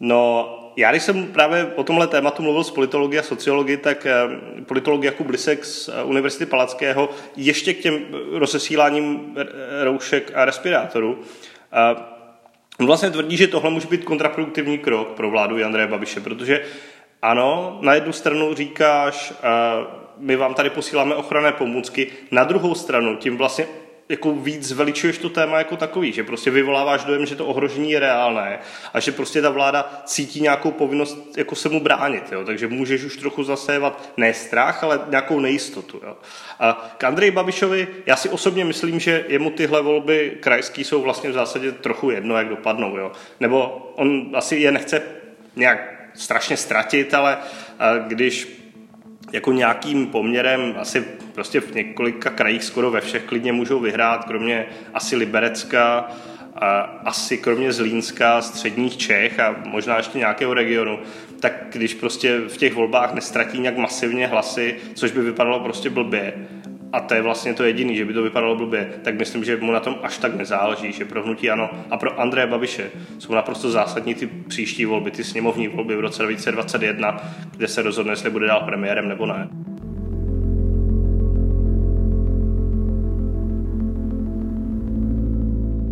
no, 0.00 0.50
já 0.76 0.90
když 0.90 1.02
jsem 1.02 1.26
právě 1.26 1.72
o 1.76 1.84
tomhle 1.84 2.06
tématu 2.06 2.42
mluvil 2.42 2.64
s 2.64 2.70
politologií 2.70 3.18
a 3.18 3.22
sociologií, 3.22 3.76
tak 3.76 4.06
eh, 4.06 4.14
politolog 4.66 5.04
Jakub 5.04 5.28
Lisek 5.28 5.64
z 5.64 5.88
eh, 5.88 6.02
Univerzity 6.02 6.46
Palackého 6.46 7.10
ještě 7.36 7.74
k 7.74 7.80
těm 7.80 7.98
rozesíláním 8.32 9.36
roušek 9.82 10.32
a 10.34 10.44
respirátorů. 10.44 11.18
On 12.80 12.86
vlastně 12.86 13.10
tvrdí, 13.10 13.36
že 13.36 13.46
tohle 13.46 13.70
může 13.70 13.88
být 13.88 14.04
kontraproduktivní 14.04 14.78
krok 14.78 15.08
pro 15.08 15.30
vládu 15.30 15.64
Andreje 15.64 15.86
Babiše, 15.86 16.20
protože 16.20 16.64
ano, 17.22 17.78
na 17.80 17.94
jednu 17.94 18.12
stranu 18.12 18.54
říkáš, 18.54 19.32
my 20.18 20.36
vám 20.36 20.54
tady 20.54 20.70
posíláme 20.70 21.14
ochranné 21.14 21.52
pomůcky. 21.52 22.06
Na 22.30 22.44
druhou 22.44 22.74
stranu 22.74 23.16
tím 23.16 23.36
vlastně 23.36 23.66
jako 24.08 24.32
víc 24.34 24.68
zveličuješ 24.68 25.18
to 25.18 25.28
téma 25.28 25.58
jako 25.58 25.76
takový, 25.76 26.12
že 26.12 26.24
prostě 26.24 26.50
vyvoláváš 26.50 27.04
dojem, 27.04 27.26
že 27.26 27.36
to 27.36 27.46
ohrožení 27.46 27.90
je 27.90 28.00
reálné 28.00 28.58
a 28.94 29.00
že 29.00 29.12
prostě 29.12 29.42
ta 29.42 29.50
vláda 29.50 30.02
cítí 30.04 30.40
nějakou 30.40 30.70
povinnost 30.70 31.18
jako 31.36 31.54
se 31.54 31.68
mu 31.68 31.80
bránit, 31.80 32.32
jo? 32.32 32.44
takže 32.44 32.68
můžeš 32.68 33.04
už 33.04 33.16
trochu 33.16 33.44
zasévat 33.44 34.12
ne 34.16 34.34
strach, 34.34 34.84
ale 34.84 35.00
nějakou 35.08 35.40
nejistotu. 35.40 36.00
Jo? 36.06 36.16
A 36.60 36.94
k 36.98 37.04
Andreji 37.04 37.30
Babišovi, 37.30 37.88
já 38.06 38.16
si 38.16 38.28
osobně 38.28 38.64
myslím, 38.64 39.00
že 39.00 39.24
jemu 39.28 39.50
tyhle 39.50 39.82
volby 39.82 40.36
krajský 40.40 40.84
jsou 40.84 41.02
vlastně 41.02 41.30
v 41.30 41.34
zásadě 41.34 41.72
trochu 41.72 42.10
jedno, 42.10 42.36
jak 42.36 42.48
dopadnou. 42.48 42.96
Jo? 42.96 43.12
Nebo 43.40 43.92
on 43.96 44.30
asi 44.34 44.56
je 44.56 44.72
nechce 44.72 45.02
nějak 45.56 46.10
strašně 46.14 46.56
ztratit, 46.56 47.14
ale 47.14 47.38
když 48.06 48.63
jako 49.34 49.52
nějakým 49.52 50.06
poměrem 50.06 50.74
asi 50.78 51.04
prostě 51.32 51.60
v 51.60 51.74
několika 51.74 52.30
krajích 52.30 52.64
skoro 52.64 52.90
ve 52.90 53.00
všech 53.00 53.24
klidně 53.24 53.52
můžou 53.52 53.80
vyhrát, 53.80 54.24
kromě 54.24 54.66
asi 54.94 55.16
Liberecka, 55.16 56.10
a 56.56 56.80
asi 57.04 57.38
kromě 57.38 57.72
Zlínska, 57.72 58.42
středních 58.42 58.96
Čech 58.96 59.40
a 59.40 59.56
možná 59.66 59.96
ještě 59.96 60.18
nějakého 60.18 60.54
regionu, 60.54 60.98
tak 61.40 61.52
když 61.72 61.94
prostě 61.94 62.38
v 62.38 62.56
těch 62.56 62.74
volbách 62.74 63.14
nestratí 63.14 63.60
nějak 63.60 63.76
masivně 63.76 64.26
hlasy, 64.26 64.76
což 64.94 65.12
by 65.12 65.20
vypadalo 65.20 65.60
prostě 65.60 65.90
blbě, 65.90 66.34
a 66.94 67.00
to 67.00 67.14
je 67.14 67.22
vlastně 67.22 67.54
to 67.54 67.64
jediné, 67.64 67.94
že 67.94 68.04
by 68.04 68.12
to 68.12 68.22
vypadalo 68.22 68.56
blbě, 68.56 68.90
tak 69.02 69.18
myslím, 69.18 69.44
že 69.44 69.56
mu 69.56 69.72
na 69.72 69.80
tom 69.80 69.96
až 70.02 70.18
tak 70.18 70.34
nezáleží, 70.34 70.92
že 70.92 71.04
pro 71.04 71.22
hnutí 71.22 71.50
ano 71.50 71.70
a 71.90 71.96
pro 71.96 72.20
Andreje 72.20 72.46
Babiše 72.46 72.90
jsou 73.18 73.34
naprosto 73.34 73.70
zásadní 73.70 74.14
ty 74.14 74.26
příští 74.26 74.84
volby, 74.84 75.10
ty 75.10 75.24
sněmovní 75.24 75.68
volby 75.68 75.96
v 75.96 76.00
roce 76.00 76.22
2021, 76.22 77.20
kde 77.56 77.68
se 77.68 77.82
rozhodne, 77.82 78.12
jestli 78.12 78.30
bude 78.30 78.46
dál 78.46 78.60
premiérem 78.60 79.08
nebo 79.08 79.26
ne. 79.26 79.48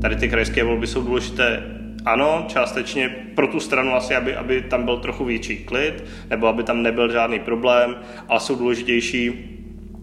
Tady 0.02 0.16
ty 0.16 0.28
krajské 0.28 0.64
volby 0.64 0.86
jsou 0.86 1.02
důležité 1.02 1.62
ano, 2.04 2.44
částečně 2.48 3.08
pro 3.34 3.46
tu 3.46 3.60
stranu 3.60 3.94
asi, 3.94 4.14
aby, 4.14 4.36
aby 4.36 4.62
tam 4.62 4.84
byl 4.84 4.96
trochu 4.96 5.24
větší 5.24 5.56
klid, 5.56 6.04
nebo 6.30 6.46
aby 6.46 6.62
tam 6.62 6.82
nebyl 6.82 7.12
žádný 7.12 7.38
problém, 7.38 7.96
ale 8.28 8.40
jsou 8.40 8.54
důležitější 8.54 9.48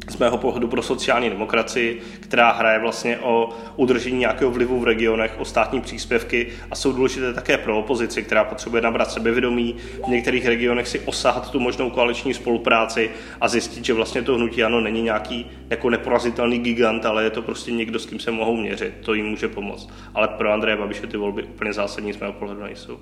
z 0.07 0.17
mého 0.17 0.37
pohledu 0.37 0.67
pro 0.67 0.81
sociální 0.81 1.29
demokracii, 1.29 2.01
která 2.19 2.51
hraje 2.51 2.79
vlastně 2.79 3.17
o 3.17 3.49
udržení 3.75 4.17
nějakého 4.19 4.51
vlivu 4.51 4.79
v 4.79 4.83
regionech, 4.83 5.35
o 5.37 5.45
státní 5.45 5.81
příspěvky 5.81 6.47
a 6.71 6.75
jsou 6.75 6.91
důležité 6.91 7.33
také 7.33 7.57
pro 7.57 7.79
opozici, 7.79 8.23
která 8.23 8.43
potřebuje 8.43 8.81
nabrat 8.81 9.11
sebevědomí, 9.11 9.75
v 10.05 10.07
některých 10.07 10.45
regionech 10.45 10.87
si 10.87 10.99
osahat 10.99 11.51
tu 11.51 11.59
možnou 11.59 11.89
koaliční 11.89 12.33
spolupráci 12.33 13.11
a 13.41 13.47
zjistit, 13.47 13.85
že 13.85 13.93
vlastně 13.93 14.21
to 14.21 14.35
hnutí 14.35 14.63
ano 14.63 14.81
není 14.81 15.01
nějaký 15.01 15.51
jako 15.69 15.89
neporazitelný 15.89 16.59
gigant, 16.59 17.05
ale 17.05 17.23
je 17.23 17.29
to 17.29 17.41
prostě 17.41 17.71
někdo, 17.71 17.99
s 17.99 18.05
kým 18.05 18.19
se 18.19 18.31
mohou 18.31 18.55
měřit. 18.55 18.93
To 19.01 19.13
jim 19.13 19.25
může 19.25 19.47
pomoct. 19.47 19.89
Ale 20.13 20.27
pro 20.27 20.51
Andreje 20.51 20.77
Babiše 20.77 21.07
ty 21.07 21.17
volby 21.17 21.43
úplně 21.43 21.73
zásadní 21.73 22.13
z 22.13 22.17
mého 22.17 22.33
pohledu 22.33 22.63
nejsou. 22.63 22.99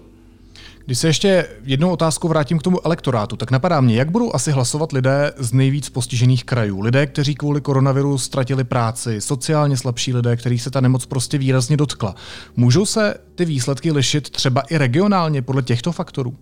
Když 0.88 1.00
se 1.00 1.08
ještě 1.08 1.48
jednou 1.64 1.92
otázku 1.92 2.28
vrátím 2.28 2.60
k 2.60 2.64
tomu 2.64 2.86
elektorátu, 2.86 3.36
tak 3.36 3.52
napadá 3.52 3.82
mě, 3.82 3.96
jak 3.96 4.12
budou 4.12 4.36
asi 4.36 4.52
hlasovat 4.52 4.92
lidé 4.92 5.34
z 5.38 5.54
nejvíc 5.54 5.90
postižených 5.90 6.44
krajů. 6.44 6.82
Lidé, 6.82 7.06
kteří 7.06 7.36
kvůli 7.36 7.62
koronaviru 7.62 8.18
ztratili 8.18 8.64
práci, 8.64 9.22
sociálně 9.22 9.78
slabší 9.78 10.14
lidé, 10.14 10.36
kterých 10.36 10.62
se 10.62 10.72
ta 10.72 10.82
nemoc 10.82 11.06
prostě 11.06 11.38
výrazně 11.38 11.78
dotkla. 11.78 12.16
Můžou 12.56 12.86
se 12.86 13.16
ty 13.36 13.46
výsledky 13.46 13.92
lišit 13.92 14.30
třeba 14.30 14.62
i 14.62 14.78
regionálně 14.78 15.42
podle 15.42 15.62
těchto 15.62 15.92
faktorů? 15.92 16.36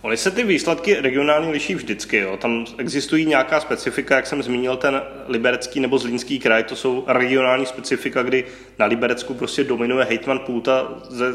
Ony 0.00 0.16
se 0.16 0.30
ty 0.30 0.44
výsledky 0.44 0.94
regionálně 1.00 1.50
liší 1.50 1.74
vždycky. 1.74 2.16
Jo. 2.16 2.36
Tam 2.36 2.64
existují 2.78 3.26
nějaká 3.26 3.60
specifika, 3.60 4.16
jak 4.16 4.26
jsem 4.26 4.42
zmínil, 4.42 4.76
ten 4.76 5.02
liberecký 5.28 5.80
nebo 5.80 5.98
zlínský 5.98 6.38
kraj, 6.38 6.64
to 6.64 6.76
jsou 6.76 7.04
regionální 7.06 7.66
specifika, 7.66 8.22
kdy 8.22 8.44
na 8.78 8.86
Liberecku 8.86 9.34
prostě 9.34 9.64
dominuje 9.64 10.04
hejtman 10.04 10.38
Půta 10.38 10.88
ze 11.10 11.32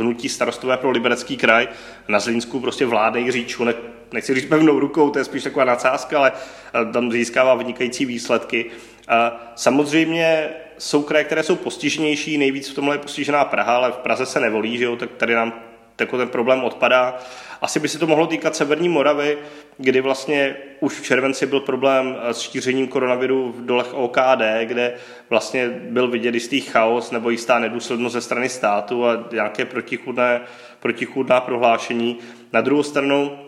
hnutí 0.00 0.28
starostové 0.28 0.76
pro 0.76 0.90
liberecký 0.90 1.36
kraj, 1.36 1.68
na 2.08 2.20
Zlínsku 2.20 2.60
prostě 2.60 2.86
vládne 2.86 3.20
Jiří 3.20 3.44
Čunek, 3.44 3.76
nechci 4.12 4.34
říct 4.34 4.48
pevnou 4.48 4.78
rukou, 4.78 5.10
to 5.10 5.18
je 5.18 5.24
spíš 5.24 5.42
taková 5.42 5.64
nadsázka, 5.64 6.18
ale 6.18 6.32
tam 6.92 7.12
získává 7.12 7.54
vynikající 7.54 8.06
výsledky. 8.06 8.70
A 9.08 9.52
samozřejmě 9.56 10.50
jsou 10.78 11.02
kraje, 11.02 11.24
které 11.24 11.42
jsou 11.42 11.56
postiženější, 11.56 12.38
nejvíc 12.38 12.68
v 12.68 12.74
tomhle 12.74 12.94
je 12.94 12.98
postižená 12.98 13.44
Praha, 13.44 13.76
ale 13.76 13.92
v 13.92 13.96
Praze 13.96 14.26
se 14.26 14.40
nevolí, 14.40 14.78
že 14.78 14.84
jo, 14.84 14.96
tak 14.96 15.10
tady 15.16 15.34
nám 15.34 15.63
jako 16.00 16.18
ten 16.18 16.28
problém 16.28 16.64
odpadá. 16.64 17.18
Asi 17.62 17.80
by 17.80 17.88
se 17.88 17.98
to 17.98 18.06
mohlo 18.06 18.26
týkat 18.26 18.56
Severní 18.56 18.88
Moravy, 18.88 19.38
kdy 19.78 20.00
vlastně 20.00 20.56
už 20.80 21.00
v 21.00 21.04
červenci 21.04 21.46
byl 21.46 21.60
problém 21.60 22.16
s 22.22 22.40
šířením 22.40 22.88
koronaviru 22.88 23.52
v 23.52 23.66
dolech 23.66 23.94
OKD, 23.94 24.42
kde 24.64 24.94
vlastně 25.30 25.68
byl 25.68 26.08
vidět 26.08 26.34
jistý 26.34 26.60
chaos 26.60 27.10
nebo 27.10 27.30
jistá 27.30 27.58
nedůslednost 27.58 28.12
ze 28.12 28.20
strany 28.20 28.48
státu 28.48 29.06
a 29.06 29.24
nějaké 29.32 29.64
protichudné, 29.64 30.40
protichudná 30.80 31.40
prohlášení. 31.40 32.18
Na 32.52 32.60
druhou 32.60 32.82
stranu 32.82 33.38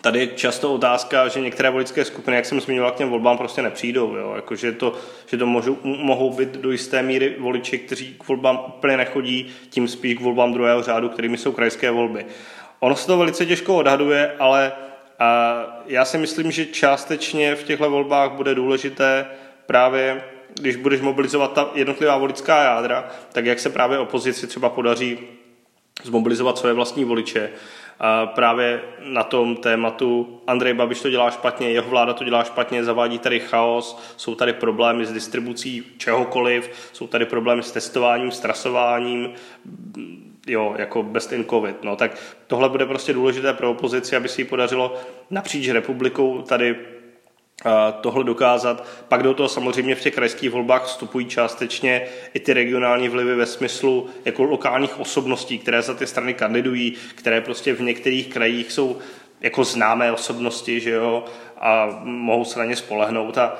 Tady 0.00 0.18
je 0.18 0.26
často 0.26 0.74
otázka, 0.74 1.28
že 1.28 1.40
některé 1.40 1.70
voličské 1.70 2.04
skupiny, 2.04 2.36
jak 2.36 2.46
jsem 2.46 2.60
zmiňoval, 2.60 2.92
k 2.92 2.96
těm 2.96 3.08
volbám 3.08 3.38
prostě 3.38 3.62
nepřijdou. 3.62 4.16
Jo? 4.16 4.32
Jako, 4.36 4.56
že 4.56 4.72
to, 4.72 4.94
že 5.26 5.36
to 5.36 5.46
můžou, 5.46 5.78
mohou 5.82 6.32
být 6.32 6.48
do 6.48 6.70
jisté 6.70 7.02
míry 7.02 7.36
voliči, 7.38 7.78
kteří 7.78 8.14
k 8.18 8.28
volbám 8.28 8.64
úplně 8.66 8.96
nechodí, 8.96 9.50
tím 9.70 9.88
spíš 9.88 10.14
k 10.14 10.20
volbám 10.20 10.52
druhého 10.52 10.82
řádu, 10.82 11.08
kterými 11.08 11.38
jsou 11.38 11.52
krajské 11.52 11.90
volby. 11.90 12.26
Ono 12.80 12.96
se 12.96 13.06
to 13.06 13.18
velice 13.18 13.46
těžko 13.46 13.76
odhaduje, 13.76 14.32
ale 14.38 14.72
a 15.18 15.64
já 15.86 16.04
si 16.04 16.18
myslím, 16.18 16.50
že 16.50 16.66
částečně 16.66 17.54
v 17.54 17.64
těchto 17.64 17.90
volbách 17.90 18.32
bude 18.32 18.54
důležité 18.54 19.26
právě, 19.66 20.24
když 20.60 20.76
budeš 20.76 21.00
mobilizovat 21.00 21.52
ta 21.52 21.70
jednotlivá 21.74 22.16
voličská 22.16 22.62
jádra, 22.62 23.08
tak 23.32 23.46
jak 23.46 23.58
se 23.58 23.70
právě 23.70 23.98
opozici 23.98 24.46
třeba 24.46 24.68
podaří 24.68 25.18
zmobilizovat 26.02 26.58
své 26.58 26.72
vlastní 26.72 27.04
voliče. 27.04 27.50
Právě 28.34 28.80
na 29.04 29.22
tom 29.22 29.56
tématu 29.56 30.40
Andrej 30.46 30.74
Babiš 30.74 31.00
to 31.00 31.10
dělá 31.10 31.30
špatně, 31.30 31.70
jeho 31.70 31.90
vláda 31.90 32.12
to 32.12 32.24
dělá 32.24 32.44
špatně, 32.44 32.84
zavádí 32.84 33.18
tady 33.18 33.40
chaos, 33.40 34.02
jsou 34.16 34.34
tady 34.34 34.52
problémy 34.52 35.06
s 35.06 35.12
distribucí 35.12 35.84
čehokoliv, 35.96 36.90
jsou 36.92 37.06
tady 37.06 37.26
problémy 37.26 37.62
s 37.62 37.72
testováním, 37.72 38.30
s 38.30 38.40
trasováním, 38.40 39.30
jo, 40.46 40.74
jako 40.78 41.02
best 41.02 41.32
in 41.32 41.44
covid. 41.44 41.84
No, 41.84 41.96
tak 41.96 42.18
tohle 42.46 42.68
bude 42.68 42.86
prostě 42.86 43.12
důležité 43.12 43.52
pro 43.52 43.70
opozici, 43.70 44.16
aby 44.16 44.28
si 44.28 44.40
ji 44.40 44.44
podařilo 44.44 44.94
napříč 45.30 45.68
republikou 45.68 46.42
tady 46.42 46.76
tohle 48.00 48.24
dokázat. 48.24 48.86
Pak 49.08 49.22
do 49.22 49.34
toho 49.34 49.48
samozřejmě 49.48 49.94
v 49.94 50.00
těch 50.00 50.14
krajských 50.14 50.50
volbách 50.50 50.84
vstupují 50.84 51.26
částečně 51.26 52.06
i 52.34 52.40
ty 52.40 52.52
regionální 52.52 53.08
vlivy 53.08 53.34
ve 53.34 53.46
smyslu 53.46 54.08
jako 54.24 54.42
lokálních 54.42 55.00
osobností, 55.00 55.58
které 55.58 55.82
za 55.82 55.94
ty 55.94 56.06
strany 56.06 56.34
kandidují, 56.34 56.94
které 57.14 57.40
prostě 57.40 57.72
v 57.72 57.80
některých 57.80 58.28
krajích 58.28 58.72
jsou 58.72 58.98
jako 59.40 59.64
známé 59.64 60.12
osobnosti, 60.12 60.80
že 60.80 60.90
jo, 60.90 61.24
a 61.60 62.00
mohou 62.04 62.44
se 62.44 62.58
na 62.58 62.64
ně 62.64 62.76
spolehnout 62.76 63.38
a 63.38 63.56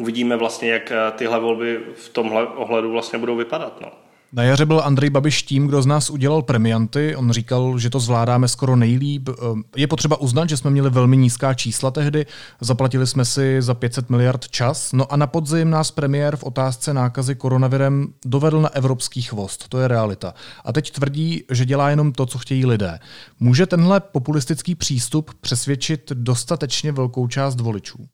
uvidíme 0.00 0.36
vlastně, 0.36 0.70
jak 0.70 0.92
tyhle 1.16 1.40
volby 1.40 1.80
v 1.94 2.08
tomhle 2.08 2.46
ohledu 2.46 2.92
vlastně 2.92 3.18
budou 3.18 3.36
vypadat. 3.36 3.80
No. 3.80 3.92
Na 4.32 4.42
jaře 4.42 4.66
byl 4.66 4.80
Andrej 4.84 5.10
Babiš 5.10 5.42
tím, 5.42 5.66
kdo 5.66 5.82
z 5.82 5.86
nás 5.86 6.10
udělal 6.10 6.42
premianty. 6.42 7.16
On 7.16 7.30
říkal, 7.30 7.78
že 7.78 7.90
to 7.90 8.00
zvládáme 8.00 8.48
skoro 8.48 8.76
nejlíp. 8.76 9.28
Je 9.76 9.86
potřeba 9.86 10.20
uznat, 10.20 10.48
že 10.48 10.56
jsme 10.56 10.70
měli 10.70 10.90
velmi 10.90 11.16
nízká 11.16 11.54
čísla 11.54 11.90
tehdy. 11.90 12.26
Zaplatili 12.60 13.06
jsme 13.06 13.24
si 13.24 13.62
za 13.62 13.74
500 13.74 14.10
miliard 14.10 14.48
čas. 14.48 14.92
No 14.92 15.12
a 15.12 15.16
na 15.16 15.26
podzim 15.26 15.70
nás 15.70 15.90
premiér 15.90 16.36
v 16.36 16.44
otázce 16.44 16.94
nákazy 16.94 17.34
koronavirem 17.34 18.06
dovedl 18.24 18.60
na 18.60 18.68
evropský 18.74 19.22
chvost. 19.22 19.68
To 19.68 19.78
je 19.78 19.88
realita. 19.88 20.34
A 20.64 20.72
teď 20.72 20.90
tvrdí, 20.90 21.44
že 21.50 21.64
dělá 21.64 21.90
jenom 21.90 22.12
to, 22.12 22.26
co 22.26 22.38
chtějí 22.38 22.66
lidé. 22.66 22.98
Může 23.40 23.66
tenhle 23.66 24.00
populistický 24.00 24.74
přístup 24.74 25.30
přesvědčit 25.40 26.12
dostatečně 26.14 26.92
velkou 26.92 27.28
část 27.28 27.60
voličů? 27.60 28.06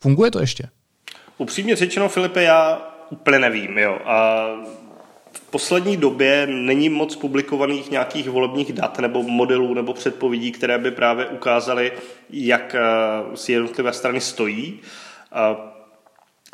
Funguje 0.00 0.30
to 0.30 0.40
ještě? 0.40 0.68
Upřímně 1.38 1.76
řečeno, 1.76 2.08
Filipe, 2.08 2.42
já 2.42 2.78
úplně 3.10 3.38
nevím. 3.38 3.78
Jo. 3.78 3.98
A 4.06 4.46
poslední 5.50 5.96
době 5.96 6.46
není 6.50 6.88
moc 6.88 7.16
publikovaných 7.16 7.90
nějakých 7.90 8.28
volebních 8.28 8.72
dat 8.72 8.98
nebo 8.98 9.22
modelů 9.22 9.74
nebo 9.74 9.94
předpovědí, 9.94 10.52
které 10.52 10.78
by 10.78 10.90
právě 10.90 11.26
ukázaly, 11.26 11.92
jak 12.30 12.74
eh, 12.74 13.36
si 13.36 13.52
jednotlivé 13.52 13.92
strany 13.92 14.20
stojí. 14.20 14.80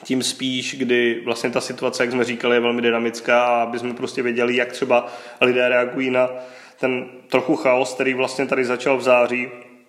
Tím 0.05 0.23
spíš, 0.23 0.75
kdy 0.79 1.23
vlastně 1.25 1.51
ta 1.51 1.61
situace, 1.61 2.03
jak 2.03 2.11
jsme 2.11 2.25
říkali, 2.25 2.57
je 2.57 2.61
velmi 2.61 2.83
dynamická 2.83 3.45
a 3.45 3.63
aby 3.63 3.79
jsme 3.79 3.95
prostě 3.95 4.23
věděli, 4.23 4.57
jak 4.57 4.73
třeba 4.73 5.07
lidé 5.41 5.69
reagují 5.69 6.11
na 6.11 6.29
ten 6.81 7.07
trochu 7.29 7.57
chaos, 7.57 7.95
který 7.95 8.15
vlastně 8.15 8.47
tady 8.47 8.65
začal 8.65 8.97
v 8.97 9.03
září, 9.03 9.49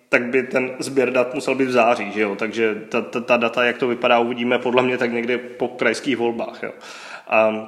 tak 0.09 0.25
by 0.25 0.43
ten 0.43 0.71
sběr 0.79 1.11
dat 1.11 1.33
musel 1.33 1.55
být 1.55 1.65
v 1.65 1.71
září, 1.71 2.11
že 2.11 2.21
jo? 2.21 2.35
takže 2.35 2.75
ta, 2.89 3.01
ta, 3.01 3.21
ta 3.21 3.37
data, 3.37 3.63
jak 3.63 3.77
to 3.77 3.87
vypadá, 3.87 4.19
uvidíme 4.19 4.59
podle 4.59 4.83
mě 4.83 4.97
tak 4.97 5.11
někdy 5.11 5.37
po 5.37 5.67
krajských 5.67 6.17
volbách. 6.17 6.63
Jo? 6.63 6.71
A 7.27 7.67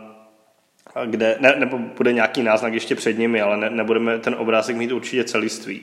kde, 1.05 1.37
ne, 1.39 1.55
nebo 1.57 1.77
bude 1.77 2.13
nějaký 2.13 2.43
náznak 2.43 2.73
ještě 2.73 2.95
před 2.95 3.17
nimi, 3.17 3.41
ale 3.41 3.57
ne, 3.57 3.69
nebudeme 3.69 4.19
ten 4.19 4.35
obrázek 4.37 4.75
mít 4.75 4.91
určitě 4.91 5.23
celiství. 5.23 5.81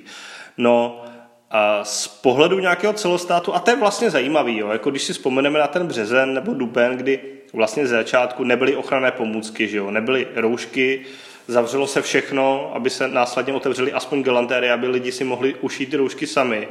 No, 0.58 1.04
a 1.50 1.84
z 1.84 2.08
pohledu 2.08 2.58
nějakého 2.58 2.92
celostátu, 2.92 3.54
a 3.54 3.58
to 3.58 3.70
je 3.70 3.76
vlastně 3.76 4.10
zajímavý, 4.10 4.58
jo, 4.58 4.68
jako 4.68 4.90
když 4.90 5.02
si 5.02 5.12
vzpomeneme 5.12 5.58
na 5.58 5.66
ten 5.66 5.86
březen 5.86 6.34
nebo 6.34 6.54
duben, 6.54 6.96
kdy 6.96 7.20
vlastně 7.52 7.86
z 7.86 7.90
začátku 7.90 8.44
nebyly 8.44 8.76
ochranné 8.76 9.10
pomůcky, 9.10 9.68
že 9.68 9.76
jo, 9.76 9.90
nebyly 9.90 10.26
roušky, 10.34 11.00
zavřelo 11.48 11.86
se 11.86 12.02
všechno, 12.02 12.72
aby 12.74 12.90
se 12.90 13.08
následně 13.08 13.52
otevřely 13.52 13.92
aspoň 13.92 14.22
galantéry, 14.22 14.70
aby 14.70 14.88
lidi 14.88 15.12
si 15.12 15.24
mohli 15.24 15.54
ušít 15.54 15.90
ty 15.90 15.96
roušky 15.96 16.26
sami. 16.26 16.68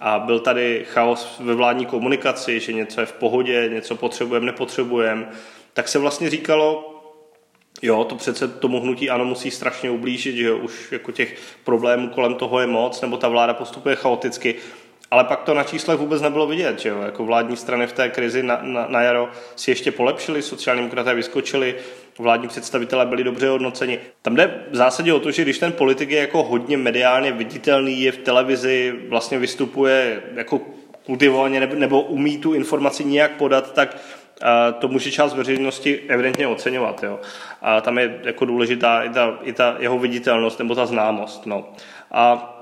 A 0.00 0.18
byl 0.18 0.40
tady 0.40 0.84
chaos 0.88 1.36
ve 1.40 1.54
vládní 1.54 1.86
komunikaci, 1.86 2.60
že 2.60 2.72
něco 2.72 3.00
je 3.00 3.06
v 3.06 3.12
pohodě, 3.12 3.70
něco 3.72 3.96
potřebujeme, 3.96 4.46
nepotřebujeme. 4.46 5.28
Tak 5.72 5.88
se 5.88 5.98
vlastně 5.98 6.30
říkalo, 6.30 6.95
Jo, 7.82 8.04
to 8.04 8.14
přece 8.14 8.48
tomu 8.48 8.80
hnutí 8.80 9.10
ano 9.10 9.24
musí 9.24 9.50
strašně 9.50 9.90
ublížit, 9.90 10.36
že 10.36 10.52
už 10.52 10.92
jako 10.92 11.12
těch 11.12 11.36
problémů 11.64 12.08
kolem 12.08 12.34
toho 12.34 12.60
je 12.60 12.66
moc, 12.66 13.00
nebo 13.00 13.16
ta 13.16 13.28
vláda 13.28 13.54
postupuje 13.54 13.96
chaoticky. 13.96 14.54
Ale 15.10 15.24
pak 15.24 15.42
to 15.42 15.54
na 15.54 15.64
číslech 15.64 15.98
vůbec 15.98 16.22
nebylo 16.22 16.46
vidět, 16.46 16.80
že 16.80 16.88
jo? 16.88 17.00
Jako 17.02 17.24
vládní 17.24 17.56
strany 17.56 17.86
v 17.86 17.92
té 17.92 18.08
krizi 18.08 18.42
na, 18.42 18.58
na, 18.62 18.86
na 18.88 19.02
jaro 19.02 19.28
si 19.56 19.70
ještě 19.70 19.92
polepšili, 19.92 20.42
sociální 20.42 20.80
demokraté 20.80 21.14
vyskočili, 21.14 21.74
vládní 22.18 22.48
představitelé 22.48 23.06
byli 23.06 23.24
dobře 23.24 23.48
hodnoceni. 23.48 23.98
Tam 24.22 24.36
jde 24.36 24.64
v 24.70 24.76
zásadě 24.76 25.12
o 25.12 25.20
to, 25.20 25.30
že 25.30 25.42
když 25.42 25.58
ten 25.58 25.72
politik 25.72 26.10
je 26.10 26.20
jako 26.20 26.42
hodně 26.42 26.76
mediálně 26.76 27.32
viditelný, 27.32 28.02
je 28.02 28.12
v 28.12 28.16
televizi, 28.16 28.94
vlastně 29.08 29.38
vystupuje 29.38 30.22
jako 30.34 30.60
kultivovaně 31.06 31.66
nebo 31.66 32.02
umí 32.02 32.38
tu 32.38 32.54
informaci 32.54 33.04
nějak 33.04 33.36
podat, 33.36 33.72
tak 33.72 33.96
to 34.78 34.88
může 34.88 35.10
část 35.10 35.34
veřejnosti 35.34 36.00
evidentně 36.08 36.46
oceňovat. 36.46 37.02
Jo. 37.02 37.20
A 37.62 37.80
tam 37.80 37.98
je 37.98 38.20
jako 38.22 38.44
důležitá 38.44 39.02
i 39.02 39.10
ta, 39.10 39.38
i 39.42 39.52
ta 39.52 39.76
jeho 39.78 39.98
viditelnost 39.98 40.58
nebo 40.58 40.74
ta 40.74 40.86
známost. 40.86 41.46
No. 41.46 41.68
A 42.12 42.52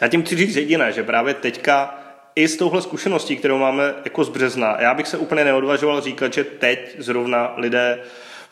já 0.00 0.08
tím 0.08 0.22
chci 0.22 0.36
říct 0.36 0.56
jediné, 0.56 0.92
že 0.92 1.02
právě 1.02 1.34
teďka 1.34 1.98
i 2.34 2.48
s 2.48 2.56
touhle 2.56 2.82
zkušeností, 2.82 3.36
kterou 3.36 3.58
máme 3.58 3.94
jako 4.04 4.24
z 4.24 4.28
března, 4.28 4.76
já 4.80 4.94
bych 4.94 5.08
se 5.08 5.18
úplně 5.18 5.44
neodvažoval 5.44 6.00
říkat, 6.00 6.32
že 6.32 6.44
teď 6.44 6.94
zrovna 6.98 7.52
lidé 7.56 8.00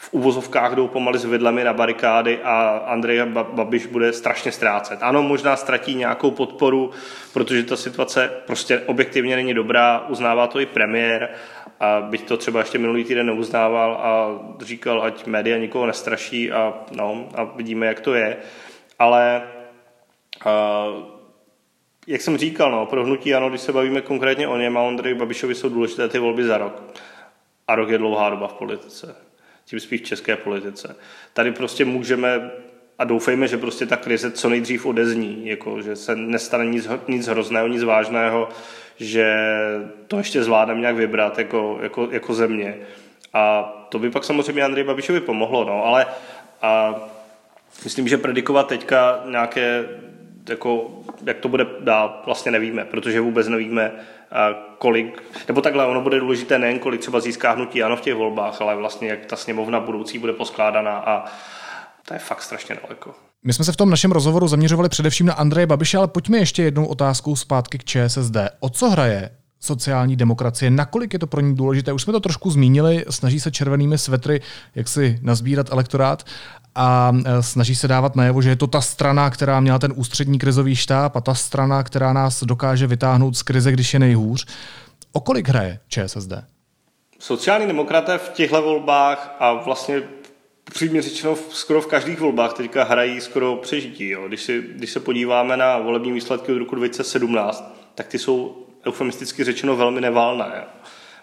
v 0.00 0.12
uvozovkách 0.12 0.74
jdou 0.74 0.88
pomaly 0.88 1.18
s 1.18 1.24
vidlemi 1.24 1.64
na 1.64 1.72
barikády 1.72 2.38
a 2.42 2.82
Andrej 2.86 3.22
Babiš 3.26 3.86
bude 3.86 4.12
strašně 4.12 4.52
ztrácet. 4.52 4.98
Ano, 5.02 5.22
možná 5.22 5.56
ztratí 5.56 5.94
nějakou 5.94 6.30
podporu, 6.30 6.90
protože 7.32 7.62
ta 7.62 7.76
situace 7.76 8.30
prostě 8.46 8.80
objektivně 8.80 9.36
není 9.36 9.54
dobrá, 9.54 10.06
uznává 10.08 10.46
to 10.46 10.60
i 10.60 10.66
premiér, 10.66 11.28
a 11.80 12.00
byť 12.00 12.28
to 12.28 12.36
třeba 12.36 12.60
ještě 12.60 12.78
minulý 12.78 13.04
týden 13.04 13.26
neuznával 13.26 13.92
a 13.92 14.38
říkal, 14.64 15.02
ať 15.02 15.26
média 15.26 15.58
nikoho 15.58 15.86
nestraší 15.86 16.52
a, 16.52 16.74
no, 16.96 17.28
a 17.34 17.44
vidíme, 17.44 17.86
jak 17.86 18.00
to 18.00 18.14
je. 18.14 18.36
Ale 18.98 19.42
a, 20.46 20.84
jak 22.06 22.20
jsem 22.20 22.36
říkal, 22.36 22.70
no, 22.70 22.86
pro 22.86 23.04
hnutí 23.04 23.34
ano, 23.34 23.48
když 23.48 23.60
se 23.60 23.72
bavíme 23.72 24.00
konkrétně 24.00 24.48
o 24.48 24.56
něm 24.56 24.76
a 24.76 24.82
Ondrej 24.82 25.14
Babišovi 25.14 25.54
jsou 25.54 25.68
důležité 25.68 26.08
ty 26.08 26.18
volby 26.18 26.44
za 26.44 26.58
rok. 26.58 26.82
A 27.68 27.74
rok 27.74 27.88
je 27.88 27.98
dlouhá 27.98 28.30
doba 28.30 28.48
v 28.48 28.54
politice. 28.54 29.27
Tím 29.68 29.80
spíš 29.80 30.00
v 30.00 30.04
české 30.04 30.36
politice. 30.36 30.96
Tady 31.32 31.52
prostě 31.52 31.84
můžeme 31.84 32.50
a 32.98 33.04
doufejme, 33.04 33.48
že 33.48 33.56
prostě 33.56 33.86
ta 33.86 33.96
krize 33.96 34.30
co 34.30 34.48
nejdřív 34.48 34.86
odezní, 34.86 35.46
jako, 35.46 35.82
že 35.82 35.96
se 35.96 36.16
nestane 36.16 36.66
nic, 36.66 36.88
nic 37.08 37.26
hrozného, 37.26 37.68
nic 37.68 37.82
vážného, 37.82 38.48
že 38.96 39.34
to 40.06 40.18
ještě 40.18 40.42
zvládneme 40.42 40.80
nějak 40.80 40.96
vybrat 40.96 41.38
jako, 41.38 41.78
jako, 41.82 42.08
jako 42.10 42.34
země. 42.34 42.76
A 43.32 43.62
to 43.88 43.98
by 43.98 44.10
pak 44.10 44.24
samozřejmě 44.24 44.64
Andrej 44.64 44.84
Babišovi 44.84 45.20
pomohlo, 45.20 45.64
no, 45.64 45.84
ale 45.84 46.06
a 46.62 46.94
myslím, 47.84 48.08
že 48.08 48.18
predikovat 48.18 48.68
teďka 48.68 49.22
nějaké, 49.30 49.88
jako, 50.48 50.90
jak 51.26 51.38
to 51.38 51.48
bude 51.48 51.66
dál, 51.80 52.22
vlastně 52.26 52.52
nevíme, 52.52 52.84
protože 52.84 53.20
vůbec 53.20 53.48
nevíme, 53.48 53.92
kolik, 54.78 55.22
nebo 55.48 55.60
takhle, 55.60 55.86
ono 55.86 56.00
bude 56.00 56.20
důležité 56.20 56.58
nejen 56.58 56.78
kolik 56.78 57.00
třeba 57.00 57.20
získá 57.20 57.52
hnutí 57.52 57.82
ano 57.82 57.96
v 57.96 58.00
těch 58.00 58.14
volbách, 58.14 58.60
ale 58.60 58.76
vlastně 58.76 59.08
jak 59.08 59.26
ta 59.26 59.36
sněmovna 59.36 59.80
budoucí 59.80 60.18
bude 60.18 60.32
poskládaná 60.32 60.98
a 60.98 61.24
to 62.08 62.14
je 62.14 62.20
fakt 62.20 62.42
strašně 62.42 62.76
daleko. 62.82 63.14
My 63.44 63.52
jsme 63.52 63.64
se 63.64 63.72
v 63.72 63.76
tom 63.76 63.90
našem 63.90 64.12
rozhovoru 64.12 64.48
zaměřovali 64.48 64.88
především 64.88 65.26
na 65.26 65.34
Andreje 65.34 65.66
Babiše, 65.66 65.98
ale 65.98 66.08
pojďme 66.08 66.38
ještě 66.38 66.62
jednou 66.62 66.86
otázkou 66.86 67.36
zpátky 67.36 67.78
k 67.78 67.84
ČSSD. 67.84 68.36
O 68.60 68.68
co 68.68 68.90
hraje 68.90 69.30
sociální 69.60 70.16
demokracie, 70.16 70.70
nakolik 70.70 71.12
je 71.12 71.18
to 71.18 71.26
pro 71.26 71.40
ní 71.40 71.54
důležité. 71.54 71.92
Už 71.92 72.02
jsme 72.02 72.12
to 72.12 72.20
trošku 72.20 72.50
zmínili, 72.50 73.04
snaží 73.10 73.40
se 73.40 73.50
červenými 73.50 73.98
svetry 73.98 74.40
jak 74.74 74.88
si 74.88 75.18
nazbírat 75.22 75.72
elektorát 75.72 76.24
a 76.74 77.12
e, 77.24 77.42
snaží 77.42 77.76
se 77.76 77.88
dávat 77.88 78.16
najevo, 78.16 78.42
že 78.42 78.48
je 78.48 78.56
to 78.56 78.66
ta 78.66 78.80
strana, 78.80 79.30
která 79.30 79.60
měla 79.60 79.78
ten 79.78 79.92
ústřední 79.96 80.38
krizový 80.38 80.76
štáb 80.76 81.16
a 81.16 81.20
ta 81.20 81.34
strana, 81.34 81.82
která 81.82 82.12
nás 82.12 82.44
dokáže 82.44 82.86
vytáhnout 82.86 83.36
z 83.36 83.42
krize, 83.42 83.72
když 83.72 83.94
je 83.94 84.00
nejhůř. 84.00 84.46
O 85.12 85.20
kolik 85.20 85.48
hraje 85.48 85.78
ČSSD? 85.88 86.32
Sociální 87.18 87.66
demokraté 87.66 88.18
v 88.18 88.28
těchto 88.28 88.62
volbách 88.62 89.36
a 89.40 89.52
vlastně 89.52 90.02
přímě 90.70 91.02
řečeno 91.02 91.36
skoro 91.50 91.80
v 91.80 91.86
každých 91.86 92.20
volbách 92.20 92.52
teďka 92.52 92.84
hrají 92.84 93.20
skoro 93.20 93.56
přežití. 93.56 94.08
Jo. 94.08 94.28
Když, 94.28 94.42
si, 94.42 94.62
když 94.76 94.90
se 94.90 95.00
podíváme 95.00 95.56
na 95.56 95.78
volební 95.78 96.12
výsledky 96.12 96.52
od 96.52 96.58
roku 96.58 96.74
2017, 96.74 97.74
tak 97.94 98.06
ty 98.06 98.18
jsou 98.18 98.67
eufemisticky 98.86 99.44
řečeno 99.44 99.76
velmi 99.76 100.00
neválné. 100.00 100.64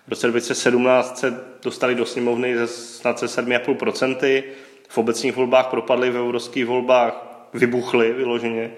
V 0.07 0.09
roce 0.09 0.27
2017 0.27 1.17
se 1.17 1.43
dostali 1.63 1.95
do 1.95 2.05
sněmovny 2.05 2.57
ze 2.57 2.67
snad 2.67 3.19
se 3.19 3.25
7,5%, 3.25 4.43
v 4.89 4.97
obecních 4.97 5.35
volbách 5.35 5.67
propadly, 5.67 6.09
v 6.09 6.17
evropských 6.17 6.65
volbách 6.65 7.13
vybuchly 7.53 8.13
vyloženě. 8.13 8.71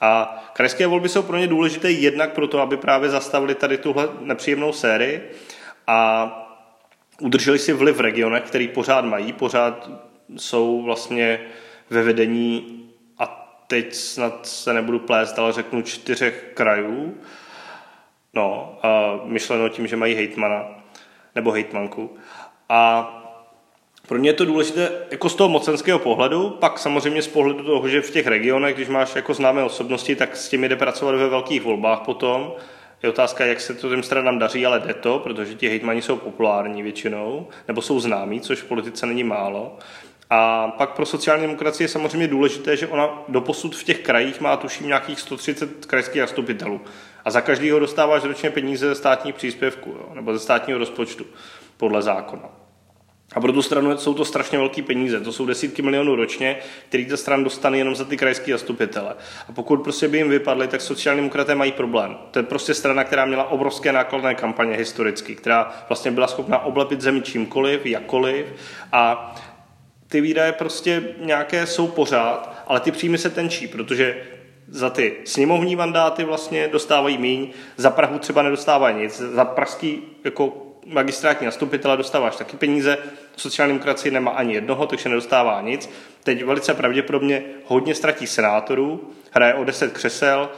A 0.00 0.42
krajské 0.52 0.86
volby 0.86 1.08
jsou 1.08 1.22
pro 1.22 1.36
ně 1.36 1.46
důležité 1.46 1.90
jednak 1.90 2.32
proto, 2.32 2.60
aby 2.60 2.76
právě 2.76 3.10
zastavili 3.10 3.54
tady 3.54 3.78
tuhle 3.78 4.08
nepříjemnou 4.20 4.72
sérii 4.72 5.30
a 5.86 6.38
udrželi 7.20 7.58
si 7.58 7.72
vliv 7.72 7.96
v 7.96 8.00
regionech, 8.00 8.42
který 8.42 8.68
pořád 8.68 9.04
mají, 9.04 9.32
pořád 9.32 9.90
jsou 10.36 10.82
vlastně 10.82 11.40
ve 11.90 12.02
vedení 12.02 12.82
a 13.18 13.26
teď 13.66 13.94
snad 13.94 14.46
se 14.46 14.72
nebudu 14.72 14.98
plést, 14.98 15.38
ale 15.38 15.52
řeknu 15.52 15.82
čtyřech 15.82 16.50
krajů. 16.54 17.14
No, 18.34 18.78
a 18.82 19.20
myšleno 19.24 19.68
tím, 19.68 19.86
že 19.86 19.96
mají 19.96 20.14
hejtmana 20.14 20.64
nebo 21.34 21.50
hejtmanku. 21.50 22.16
A 22.68 23.08
pro 24.08 24.18
mě 24.18 24.30
je 24.30 24.34
to 24.34 24.44
důležité 24.44 24.92
jako 25.10 25.28
z 25.28 25.34
toho 25.34 25.48
mocenského 25.48 25.98
pohledu, 25.98 26.50
pak 26.50 26.78
samozřejmě 26.78 27.22
z 27.22 27.28
pohledu 27.28 27.64
toho, 27.64 27.88
že 27.88 28.00
v 28.00 28.10
těch 28.10 28.26
regionech, 28.26 28.74
když 28.74 28.88
máš 28.88 29.16
jako 29.16 29.34
známé 29.34 29.64
osobnosti, 29.64 30.16
tak 30.16 30.36
s 30.36 30.48
těmi 30.48 30.68
jde 30.68 30.76
pracovat 30.76 31.14
ve 31.14 31.28
velkých 31.28 31.62
volbách 31.62 32.00
potom. 32.00 32.52
Je 33.02 33.08
otázka, 33.08 33.44
jak 33.44 33.60
se 33.60 33.74
to 33.74 33.90
těm 33.90 34.02
stranám 34.02 34.38
daří, 34.38 34.66
ale 34.66 34.80
jde 34.80 34.94
to, 34.94 35.18
protože 35.18 35.54
ti 35.54 35.68
hejtmani 35.68 36.02
jsou 36.02 36.16
populární 36.16 36.82
většinou, 36.82 37.48
nebo 37.68 37.82
jsou 37.82 38.00
známí, 38.00 38.40
což 38.40 38.58
v 38.58 38.68
politice 38.68 39.06
není 39.06 39.24
málo. 39.24 39.76
A 40.30 40.68
pak 40.68 40.90
pro 40.90 41.06
sociální 41.06 41.42
demokracii 41.42 41.84
je 41.84 41.88
samozřejmě 41.88 42.28
důležité, 42.28 42.76
že 42.76 42.86
ona 42.86 43.22
doposud 43.28 43.76
v 43.76 43.84
těch 43.84 43.98
krajích 43.98 44.40
má 44.40 44.56
tuším 44.56 44.86
nějakých 44.86 45.20
130 45.20 45.86
krajských 45.86 46.20
zastupitelů. 46.20 46.80
A 47.24 47.30
za 47.30 47.40
každýho 47.40 47.78
dostáváš 47.78 48.24
ročně 48.24 48.50
peníze 48.50 48.88
ze 48.88 48.94
státních 48.94 49.34
příspěvků 49.34 49.90
jo, 49.90 50.10
nebo 50.14 50.32
ze 50.32 50.38
státního 50.38 50.78
rozpočtu 50.78 51.26
podle 51.76 52.02
zákona. 52.02 52.48
A 53.34 53.40
pro 53.40 53.52
tu 53.52 53.62
stranu 53.62 53.96
jsou 53.98 54.14
to 54.14 54.24
strašně 54.24 54.58
velké 54.58 54.82
peníze. 54.82 55.20
To 55.20 55.32
jsou 55.32 55.46
desítky 55.46 55.82
milionů 55.82 56.16
ročně, 56.16 56.58
který 56.88 57.06
ta 57.06 57.16
stran 57.16 57.44
dostane 57.44 57.78
jenom 57.78 57.94
za 57.94 58.04
ty 58.04 58.16
krajské 58.16 58.52
zastupitele. 58.52 59.14
A 59.48 59.52
pokud 59.52 59.76
prostě 59.82 60.08
by 60.08 60.18
jim 60.18 60.28
vypadly, 60.28 60.68
tak 60.68 60.80
sociální 60.80 61.20
demokraté 61.20 61.54
mají 61.54 61.72
problém. 61.72 62.16
To 62.30 62.38
je 62.38 62.42
prostě 62.42 62.74
strana, 62.74 63.04
která 63.04 63.24
měla 63.24 63.50
obrovské 63.50 63.92
nákladné 63.92 64.34
kampaně 64.34 64.76
historicky, 64.76 65.34
která 65.34 65.84
vlastně 65.88 66.10
byla 66.10 66.26
schopna 66.26 66.58
oblepit 66.58 67.00
zemi 67.00 67.22
čímkoliv, 67.22 67.86
jakkoliv. 67.86 68.46
A 68.92 69.34
ty 70.08 70.20
výdaje 70.20 70.52
prostě 70.52 71.02
nějaké 71.18 71.66
jsou 71.66 71.88
pořád, 71.88 72.64
ale 72.66 72.80
ty 72.80 72.90
příjmy 72.90 73.18
se 73.18 73.30
tenčí, 73.30 73.68
protože 73.68 74.16
za 74.68 74.90
ty 74.90 75.16
sněmovní 75.24 75.76
mandáty 75.76 76.24
vlastně 76.24 76.68
dostávají 76.68 77.18
míň, 77.18 77.50
za 77.76 77.90
Prahu 77.90 78.18
třeba 78.18 78.42
nedostávají 78.42 78.96
nic, 78.96 79.18
za 79.18 79.44
pražský 79.44 80.02
jako 80.24 80.66
magistrátní 80.86 81.46
zastupitele 81.46 81.96
dostáváš 81.96 82.36
taky 82.36 82.56
peníze, 82.56 82.98
sociální 83.36 83.72
demokracie 83.72 84.12
nemá 84.12 84.30
ani 84.30 84.54
jednoho, 84.54 84.86
takže 84.86 85.08
nedostává 85.08 85.60
nic. 85.60 85.90
Teď 86.22 86.44
velice 86.44 86.74
pravděpodobně 86.74 87.42
hodně 87.66 87.94
ztratí 87.94 88.26
senátorů, 88.26 89.10
hraje 89.30 89.54
o 89.54 89.64
10 89.64 89.92
křesel, 89.92 90.50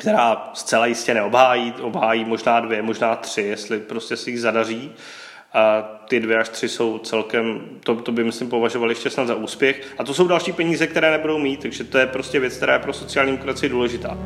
která 0.00 0.50
zcela 0.54 0.86
jistě 0.86 1.14
neobhájí, 1.14 1.74
obhájí 1.80 2.24
možná 2.24 2.60
dvě, 2.60 2.82
možná 2.82 3.16
tři, 3.16 3.42
jestli 3.42 3.78
prostě 3.80 4.16
si 4.16 4.30
jich 4.30 4.40
zadaří. 4.40 4.92
A 5.52 5.82
ty 6.08 6.20
dvě 6.20 6.38
až 6.38 6.48
tři 6.48 6.68
jsou 6.68 6.98
celkem, 6.98 7.60
to, 7.84 7.94
to 7.94 8.12
by 8.12 8.24
myslím 8.24 8.48
považovali 8.48 8.92
ještě 8.92 9.10
snad 9.10 9.26
za 9.26 9.34
úspěch. 9.34 9.94
A 9.98 10.04
to 10.04 10.14
jsou 10.14 10.28
další 10.28 10.52
peníze, 10.52 10.86
které 10.86 11.10
nebudou 11.10 11.38
mít, 11.38 11.60
takže 11.60 11.84
to 11.84 11.98
je 11.98 12.06
prostě 12.06 12.40
věc, 12.40 12.56
která 12.56 12.72
je 12.72 12.78
pro 12.78 12.92
sociální 12.92 13.32
demokracii 13.32 13.68
důležitá. 13.68 14.18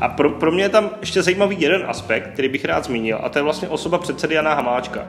A 0.00 0.08
pro, 0.08 0.30
pro 0.30 0.52
mě 0.52 0.62
je 0.62 0.68
tam 0.68 0.90
ještě 1.00 1.22
zajímavý 1.22 1.56
jeden 1.60 1.84
aspekt, 1.86 2.30
který 2.32 2.48
bych 2.48 2.64
rád 2.64 2.84
zmínil, 2.84 3.18
a 3.22 3.28
to 3.28 3.38
je 3.38 3.42
vlastně 3.42 3.68
osoba 3.68 3.98
předsedy 3.98 4.34
Jana 4.34 4.54
Hamáčka. 4.54 5.08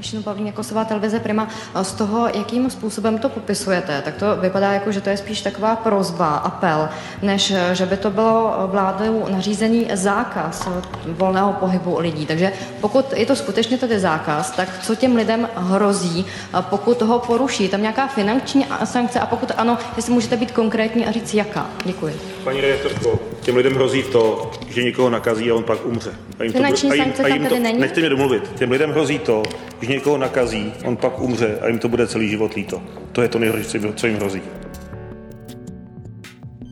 Ještě 0.00 0.20
Pavlín 0.20 0.52
Kosová 0.52 0.84
televize 0.84 1.20
Prima, 1.20 1.48
z 1.82 1.92
toho, 1.92 2.28
jakým 2.34 2.70
způsobem 2.70 3.18
to 3.18 3.28
popisujete, 3.28 4.02
tak 4.02 4.14
to 4.14 4.36
vypadá 4.36 4.72
jako, 4.72 4.92
že 4.92 5.00
to 5.00 5.10
je 5.10 5.16
spíš 5.16 5.42
taková 5.42 5.76
prozba, 5.76 6.36
apel, 6.36 6.88
než 7.22 7.52
že 7.72 7.86
by 7.86 7.96
to 7.96 8.10
bylo 8.10 8.54
vládou 8.66 9.26
nařízení 9.28 9.88
zákaz 9.92 10.68
volného 11.06 11.52
pohybu 11.52 11.98
lidí. 11.98 12.26
Takže 12.26 12.52
pokud 12.80 13.12
je 13.12 13.26
to 13.26 13.36
skutečně 13.36 13.78
tedy 13.78 14.00
zákaz, 14.00 14.50
tak 14.50 14.68
co 14.82 14.94
těm 14.94 15.16
lidem 15.16 15.48
hrozí, 15.56 16.26
pokud 16.60 16.98
toho 16.98 17.18
poruší? 17.18 17.68
Tam 17.68 17.82
nějaká 17.82 18.06
finanční 18.06 18.66
sankce 18.84 19.20
a 19.20 19.26
pokud 19.26 19.52
ano, 19.56 19.78
jestli 19.96 20.12
můžete 20.12 20.36
být 20.36 20.50
konkrétní 20.50 21.06
a 21.06 21.10
říct 21.10 21.34
jaká? 21.34 21.66
Děkuji. 21.84 22.20
Paní 22.44 22.60
redaktorko, 22.60 23.20
těm 23.40 23.56
lidem 23.56 23.74
hrozí 23.74 24.02
to, 24.02 24.50
že 24.68 24.82
někoho 24.82 25.10
nakazí 25.10 25.50
a 25.50 25.54
on 25.54 25.64
pak 25.64 25.86
umře. 25.86 26.10
A 26.38 26.44
jim 26.44 26.52
finanční 26.52 26.88
to, 26.88 26.92
a 26.92 26.94
jim, 26.94 27.04
sankce 27.04 27.22
a 27.22 27.28
jim 27.28 27.42
tam 27.42 27.48
to, 27.48 27.58
není? 27.58 27.80
Nechte 27.80 28.00
mě 28.00 28.08
domluvit. 28.08 28.52
Těm 28.58 28.70
lidem 28.70 28.90
hrozí 28.90 29.18
to, 29.18 29.42
že 29.80 29.92
někoho 29.92 30.18
nakazí, 30.18 30.72
on 30.84 30.96
pak 30.96 31.20
umře 31.20 31.58
a 31.60 31.66
jim 31.66 31.78
to 31.78 31.88
bude 31.88 32.06
celý 32.06 32.28
život 32.28 32.54
líto. 32.54 32.82
To 33.12 33.22
je 33.22 33.28
to 33.28 33.38
nejhorší, 33.38 33.80
co 33.94 34.06
jim 34.06 34.16
hrozí. 34.16 34.42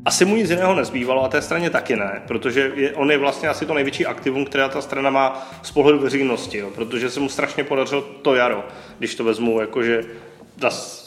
Asi 0.05 0.25
mu 0.25 0.37
nic 0.37 0.51
jiného 0.51 0.75
nezbývalo 0.75 1.25
a 1.25 1.29
té 1.29 1.43
straně 1.43 1.71
taky 1.71 1.97
ne, 1.97 2.23
protože 2.29 2.73
je, 2.75 2.93
on 2.93 3.11
je 3.11 3.19
vlastně 3.19 3.49
asi 3.49 3.67
to 3.67 3.75
největší 3.75 4.07
aktivum, 4.07 4.45
které 4.45 4.69
ta 4.69 4.81
strana 4.81 5.11
má 5.11 5.51
z 5.63 5.71
pohledu 5.71 5.99
veřejnosti, 5.99 6.59
jo, 6.59 6.71
protože 6.75 7.11
se 7.11 7.21
mu 7.21 7.29
strašně 7.29 7.65
podařilo 7.65 8.03
to 8.03 8.35
jaro, 8.35 8.65
když 8.99 9.15
to 9.15 9.25
vezmu, 9.25 9.61
jakože 9.61 10.05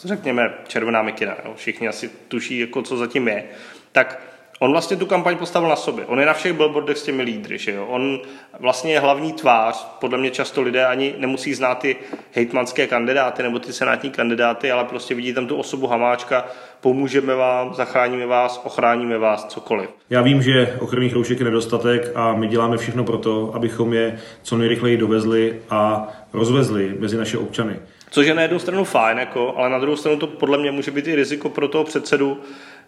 řekněme 0.04 0.54
červená 0.68 1.02
mikina, 1.02 1.36
jo, 1.44 1.52
všichni 1.56 1.88
asi 1.88 2.10
tuší, 2.28 2.58
jako 2.58 2.82
co 2.82 2.96
zatím 2.96 3.28
je, 3.28 3.44
tak 3.92 4.31
On 4.62 4.72
vlastně 4.72 4.96
tu 4.96 5.06
kampaň 5.06 5.36
postavil 5.36 5.68
na 5.68 5.76
sobě. 5.76 6.06
On 6.06 6.20
je 6.20 6.26
na 6.26 6.34
všech 6.34 6.52
billboardech 6.52 6.98
s 6.98 7.02
těmi 7.02 7.22
lídry. 7.22 7.58
Že 7.58 7.72
jo? 7.72 7.86
On 7.86 8.18
vlastně 8.60 8.92
je 8.92 9.00
hlavní 9.00 9.32
tvář. 9.32 9.86
Podle 10.00 10.18
mě 10.18 10.30
často 10.30 10.62
lidé 10.62 10.86
ani 10.86 11.14
nemusí 11.18 11.54
znát 11.54 11.74
ty 11.74 11.96
hejtmanské 12.32 12.86
kandidáty 12.86 13.42
nebo 13.42 13.58
ty 13.58 13.72
senátní 13.72 14.10
kandidáty, 14.10 14.70
ale 14.70 14.84
prostě 14.84 15.14
vidí 15.14 15.34
tam 15.34 15.46
tu 15.46 15.56
osobu 15.56 15.86
Hamáčka, 15.86 16.44
pomůžeme 16.80 17.34
vám, 17.34 17.74
zachráníme 17.74 18.26
vás, 18.26 18.60
ochráníme 18.64 19.18
vás, 19.18 19.44
cokoliv. 19.44 19.90
Já 20.10 20.22
vím, 20.22 20.42
že 20.42 20.76
ochranných 20.80 21.14
roušek 21.14 21.38
je 21.38 21.44
nedostatek 21.44 22.12
a 22.14 22.34
my 22.34 22.48
děláme 22.48 22.76
všechno 22.76 23.04
pro 23.04 23.18
to, 23.18 23.50
abychom 23.54 23.92
je 23.92 24.18
co 24.42 24.56
nejrychleji 24.56 24.96
dovezli 24.96 25.60
a 25.70 26.08
rozvezli 26.32 26.94
mezi 26.98 27.16
naše 27.16 27.38
občany. 27.38 27.76
Což 28.12 28.26
je 28.26 28.34
na 28.34 28.42
jednu 28.42 28.58
stranu 28.58 28.84
fajn, 28.84 29.18
jako, 29.18 29.54
ale 29.56 29.70
na 29.70 29.78
druhou 29.78 29.96
stranu 29.96 30.18
to 30.18 30.26
podle 30.26 30.58
mě 30.58 30.70
může 30.70 30.90
být 30.90 31.08
i 31.08 31.14
riziko 31.14 31.48
pro 31.48 31.68
toho 31.68 31.84
předsedu, 31.84 32.40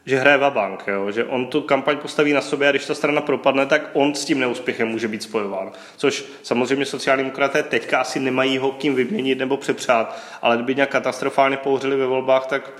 že 0.06 0.18
hraje 0.18 0.36
vabank, 0.36 0.84
jo? 0.86 1.10
že 1.10 1.24
on 1.24 1.46
tu 1.46 1.60
kampaň 1.60 1.98
postaví 1.98 2.32
na 2.32 2.40
sobě 2.40 2.68
a 2.68 2.70
když 2.70 2.86
ta 2.86 2.94
strana 2.94 3.20
propadne, 3.20 3.66
tak 3.66 3.90
on 3.92 4.14
s 4.14 4.24
tím 4.24 4.40
neúspěchem 4.40 4.88
může 4.88 5.08
být 5.08 5.22
spojován. 5.22 5.72
Což 5.96 6.24
samozřejmě 6.42 6.86
sociální 6.86 7.22
demokraté 7.22 7.62
teďka 7.62 8.00
asi 8.00 8.20
nemají 8.20 8.58
ho 8.58 8.72
kým 8.72 8.94
vyměnit 8.94 9.38
nebo 9.38 9.56
přepřát, 9.56 10.18
ale 10.42 10.56
kdyby 10.56 10.74
nějak 10.74 10.90
katastrofálně 10.90 11.56
pouřili 11.56 11.96
ve 11.96 12.06
volbách, 12.06 12.46
tak 12.46 12.72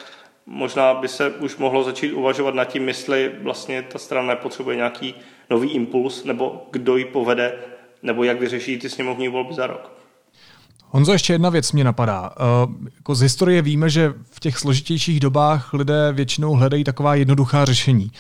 možná 0.47 0.95
by 0.95 1.09
se 1.09 1.31
už 1.31 1.57
mohlo 1.57 1.83
začít 1.85 2.13
uvažovat 2.13 2.55
nad 2.55 2.65
tím, 2.65 2.89
jestli 2.89 3.33
vlastně 3.43 3.83
ta 3.83 3.99
strana 3.99 4.27
nepotřebuje 4.27 4.77
nějaký 4.77 5.15
nový 5.51 5.71
impuls, 5.71 6.25
nebo 6.25 6.67
kdo 6.71 6.97
ji 6.97 7.05
povede 7.05 7.59
nebo 8.03 8.25
jak 8.25 8.41
vyřeší 8.41 8.79
ty 8.79 8.91
sněmovní 8.91 9.29
volby 9.29 9.55
za 9.55 9.67
rok. 9.67 10.04
Honzo, 10.95 11.13
ještě 11.13 11.33
jedna 11.33 11.51
věc 11.51 11.73
mě 11.73 11.85
napadá. 11.85 12.31
Uh, 12.67 12.87
jako 12.95 13.15
z 13.15 13.21
historie 13.21 13.63
víme, 13.63 13.91
že 13.91 14.15
v 14.31 14.41
těch 14.41 14.59
složitějších 14.59 15.21
dobách 15.21 15.73
lidé 15.73 16.13
většinou 16.13 16.53
hledají 16.53 16.85
taková 16.85 17.15
jednoduchá 17.15 17.65
řešení. 17.65 18.11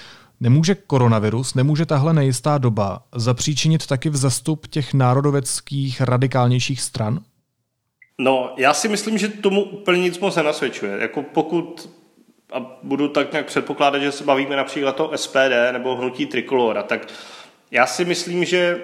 Nemůže 0.40 0.74
koronavirus, 0.74 1.54
nemůže 1.54 1.86
tahle 1.86 2.12
nejistá 2.12 2.58
doba 2.58 3.02
zapříčinit 3.14 3.86
taky 3.86 4.10
v 4.10 4.16
zastup 4.16 4.66
těch 4.66 4.94
národoveckých 4.94 6.00
radikálnějších 6.00 6.80
stran? 6.80 7.20
No, 8.18 8.54
já 8.56 8.74
si 8.74 8.88
myslím, 8.88 9.18
že 9.18 9.28
tomu 9.28 9.62
úplně 9.62 10.02
nic 10.02 10.18
moc 10.18 10.36
nenasvědčuje. 10.36 10.98
Jako 11.00 11.22
pokud, 11.22 11.90
a 12.52 12.78
budu 12.82 13.08
tak 13.08 13.32
nějak 13.32 13.46
předpokládat, 13.46 13.98
že 13.98 14.12
se 14.12 14.24
bavíme 14.24 14.56
například 14.56 15.00
o 15.00 15.10
SPD 15.16 15.72
nebo 15.72 15.96
hnutí 15.96 16.26
Trikolora, 16.26 16.82
tak 16.82 17.06
já 17.70 17.86
si 17.86 18.04
myslím, 18.04 18.44
že 18.44 18.80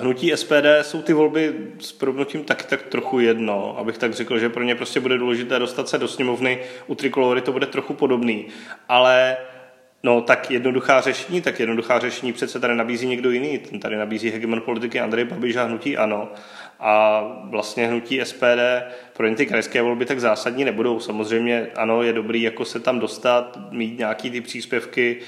hnutí 0.00 0.32
SPD 0.34 0.66
jsou 0.82 1.02
ty 1.02 1.12
volby 1.12 1.54
s 1.78 1.92
probnutím 1.92 2.44
tak, 2.44 2.64
tak 2.64 2.82
trochu 2.82 3.20
jedno, 3.20 3.78
abych 3.78 3.98
tak 3.98 4.14
řekl, 4.14 4.38
že 4.38 4.48
pro 4.48 4.62
ně 4.62 4.74
prostě 4.74 5.00
bude 5.00 5.18
důležité 5.18 5.58
dostat 5.58 5.88
se 5.88 5.98
do 5.98 6.08
sněmovny, 6.08 6.58
u 6.86 6.94
Trikolory 6.94 7.40
to 7.40 7.52
bude 7.52 7.66
trochu 7.66 7.94
podobný, 7.94 8.46
ale 8.88 9.36
No 10.02 10.20
tak 10.20 10.50
jednoduchá 10.50 11.00
řešení, 11.00 11.40
tak 11.40 11.60
jednoduchá 11.60 11.98
řešení 11.98 12.32
přece 12.32 12.60
tady 12.60 12.74
nabízí 12.74 13.06
někdo 13.06 13.30
jiný. 13.30 13.58
Ten 13.58 13.80
tady 13.80 13.96
nabízí 13.96 14.30
hegemon 14.30 14.60
politiky 14.60 15.00
Andrej 15.00 15.24
Babiš 15.24 15.56
a 15.56 15.64
hnutí 15.64 15.96
ANO. 15.96 16.28
A 16.80 17.22
vlastně 17.50 17.86
hnutí 17.86 18.20
SPD 18.24 18.60
pro 19.16 19.26
ně 19.28 19.36
ty 19.36 19.46
krajské 19.46 19.82
volby 19.82 20.04
tak 20.04 20.20
zásadní 20.20 20.64
nebudou. 20.64 21.00
Samozřejmě 21.00 21.66
ano, 21.76 22.02
je 22.02 22.12
dobrý 22.12 22.42
jako 22.42 22.64
se 22.64 22.80
tam 22.80 22.98
dostat, 22.98 23.58
mít 23.70 23.98
nějaký 23.98 24.30
ty 24.30 24.40
příspěvky, 24.40 25.20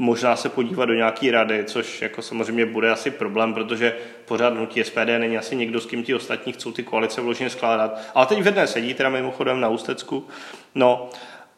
možná 0.00 0.36
se 0.36 0.48
podívat 0.48 0.84
do 0.84 0.94
nějaký 0.94 1.30
rady, 1.30 1.64
což 1.64 2.02
jako 2.02 2.22
samozřejmě 2.22 2.66
bude 2.66 2.90
asi 2.90 3.10
problém, 3.10 3.54
protože 3.54 3.96
pořád 4.24 4.54
hnutí 4.54 4.84
SPD 4.84 5.06
není 5.18 5.38
asi 5.38 5.56
někdo, 5.56 5.80
s 5.80 5.86
kým 5.86 6.02
ti 6.02 6.14
ostatní 6.14 6.52
chcou 6.52 6.72
ty 6.72 6.82
koalice 6.82 7.20
vložně 7.20 7.50
skládat. 7.50 8.00
Ale 8.14 8.26
teď 8.26 8.42
v 8.42 8.46
jedné 8.46 8.66
sedí, 8.66 8.94
teda 8.94 9.08
mimochodem 9.08 9.60
na 9.60 9.68
Ústecku. 9.68 10.26
No 10.74 11.10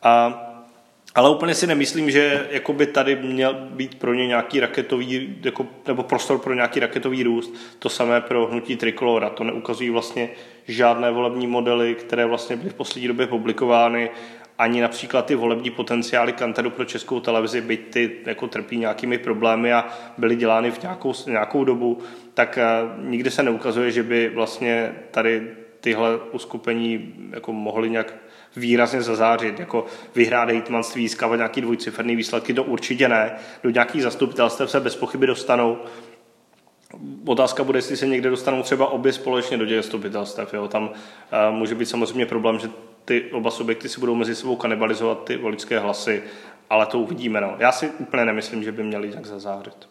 a 0.03 0.49
ale 1.15 1.31
úplně 1.31 1.55
si 1.55 1.67
nemyslím, 1.67 2.11
že 2.11 2.47
jakoby 2.51 2.87
tady 2.87 3.17
měl 3.17 3.55
být 3.55 3.95
pro 3.95 4.15
ně 4.15 4.27
nějaký 4.27 4.61
raketový, 4.61 5.37
jako, 5.45 5.67
nebo 5.87 6.03
prostor 6.03 6.39
pro 6.39 6.55
nějaký 6.55 6.81
raketový 6.81 7.23
růst. 7.23 7.55
To 7.79 7.89
samé 7.89 8.21
pro 8.21 8.47
hnutí 8.47 8.77
Trikolora. 8.77 9.31
To 9.31 9.45
neukazují 9.45 9.91
vlastně 9.91 10.29
žádné 10.69 11.11
volební 11.11 11.47
modely, 11.47 11.95
které 11.95 12.27
vlastně 12.27 12.57
byly 12.57 12.71
v 12.71 12.75
poslední 12.75 13.09
době 13.09 13.27
publikovány, 13.27 14.11
ani 14.63 14.81
například 14.81 15.27
ty 15.27 15.35
volební 15.35 15.71
potenciály 15.71 16.33
Kantaru 16.33 16.71
pro 16.71 16.85
českou 16.85 17.21
televizi, 17.21 17.61
byť 17.61 17.91
ty 17.91 18.11
jako 18.27 18.47
trpí 18.47 18.79
nějakými 18.79 19.19
problémy 19.19 19.73
a 19.73 19.89
byly 20.19 20.37
dělány 20.37 20.71
v 20.71 20.83
nějakou, 20.83 21.13
nějakou 21.27 21.65
dobu, 21.65 21.99
tak 22.35 22.59
eh, 22.59 22.65
nikdy 22.99 23.31
se 23.31 23.43
neukazuje, 23.43 23.91
že 23.91 24.03
by 24.03 24.29
vlastně 24.29 24.93
tady 25.11 25.51
tyhle 25.81 26.17
uskupení 26.33 27.15
jako 27.31 27.53
mohly 27.53 27.91
nějak 27.91 28.15
výrazně 28.57 29.03
zazářit, 29.03 29.61
jako 29.61 29.87
vyhrát 30.15 30.49
hejtmanství, 30.49 31.03
získávat 31.03 31.37
nějaký 31.37 31.61
dvojciferný 31.61 32.17
výsledky, 32.17 32.55
to 32.55 32.65
určitě 32.65 33.09
ne. 33.09 33.33
Do 33.63 33.71
nějakých 33.71 34.03
zastupitelstv 34.03 34.71
se 34.71 34.81
bez 34.81 34.97
pochyby 34.97 35.27
dostanou. 35.27 35.79
Otázka 37.27 37.65
bude, 37.65 37.79
jestli 37.79 37.97
se 37.97 38.07
někde 38.07 38.31
dostanou 38.31 38.63
třeba 38.63 38.87
obě 38.87 39.13
společně 39.13 39.57
do 39.57 39.67
těch 39.67 39.77
zastupitelstv. 39.77 40.55
Jo. 40.55 40.69
Tam 40.69 40.85
uh, 40.85 40.91
může 41.51 41.75
být 41.75 41.87
samozřejmě 41.87 42.27
problém, 42.27 42.59
že 42.59 42.69
ty 43.05 43.31
oba 43.33 43.51
subjekty 43.51 43.89
si 43.89 44.01
budou 44.01 44.15
mezi 44.15 44.35
sebou 44.35 44.57
kanibalizovat 44.57 45.25
ty 45.25 45.37
voličské 45.37 45.79
hlasy, 45.79 46.23
ale 46.71 46.87
to 46.87 46.99
uvidíme. 46.99 47.41
No. 47.41 47.55
Já 47.59 47.73
si 47.73 47.89
úplně 47.89 48.25
nemyslím, 48.25 48.65
že 48.65 48.73
by 48.73 48.83
měli 48.83 49.09
nějak 49.09 49.27
zazářit. 49.27 49.89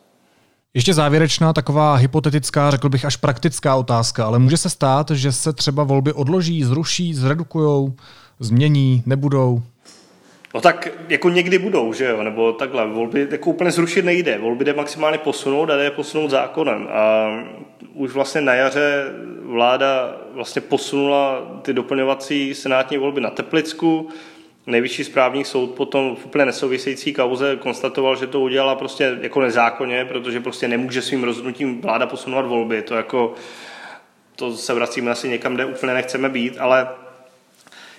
Ještě 0.74 0.94
závěrečná 0.94 1.54
taková 1.54 1.96
hypotetická, 1.96 2.72
řekl 2.72 2.90
bych 2.90 3.06
až 3.06 3.16
praktická 3.16 3.76
otázka, 3.76 4.26
ale 4.26 4.40
může 4.40 4.58
se 4.58 4.70
stát, 4.70 5.12
že 5.12 5.32
se 5.32 5.54
třeba 5.54 5.84
volby 5.84 6.14
odloží, 6.14 6.64
zruší, 6.64 7.14
zredukujou, 7.14 7.94
změní, 8.40 9.04
nebudou? 9.06 9.62
No 10.54 10.62
tak 10.62 10.90
jako 11.10 11.30
někdy 11.30 11.60
budou, 11.60 11.94
že 11.94 12.06
jo, 12.06 12.24
nebo 12.24 12.54
takhle, 12.54 12.88
volby 12.88 13.28
jako 13.32 13.50
úplně 13.50 13.72
zrušit 13.72 14.06
nejde, 14.06 14.38
volby 14.38 14.66
jde 14.66 14.74
maximálně 14.74 15.18
posunout 15.18 15.70
a 15.70 15.78
jde 15.78 15.92
posunout 15.92 16.30
zákonem. 16.30 16.88
A 16.92 17.30
už 17.94 18.12
vlastně 18.12 18.42
na 18.42 18.54
jaře 18.54 19.06
vláda 19.42 20.18
vlastně 20.34 20.62
posunula 20.62 21.42
ty 21.62 21.74
doplňovací 21.74 22.54
senátní 22.54 22.98
volby 22.98 23.22
na 23.22 23.30
Teplicku, 23.30 24.10
Nejvyšší 24.68 25.04
správní 25.04 25.46
soud 25.46 25.68
potom 25.68 26.16
v 26.16 26.26
úplně 26.26 26.46
nesouvisející 26.46 27.14
kauze 27.14 27.56
konstatoval, 27.56 28.16
že 28.16 28.28
to 28.28 28.40
udělala 28.40 28.76
prostě 28.76 29.18
jako 29.22 29.42
nezákonně, 29.42 30.06
protože 30.06 30.40
prostě 30.40 30.68
nemůže 30.68 31.02
svým 31.02 31.24
rozhodnutím 31.24 31.82
vláda 31.82 32.08
posunovat 32.08 32.46
volby. 32.46 32.82
To 32.82 32.96
jako, 32.96 33.34
to 34.36 34.58
se 34.58 34.74
vracíme 34.74 35.12
asi 35.12 35.30
někam, 35.30 35.56
kde 35.56 35.66
úplně 35.66 35.94
nechceme 35.94 36.30
být, 36.30 36.58
ale 36.60 36.88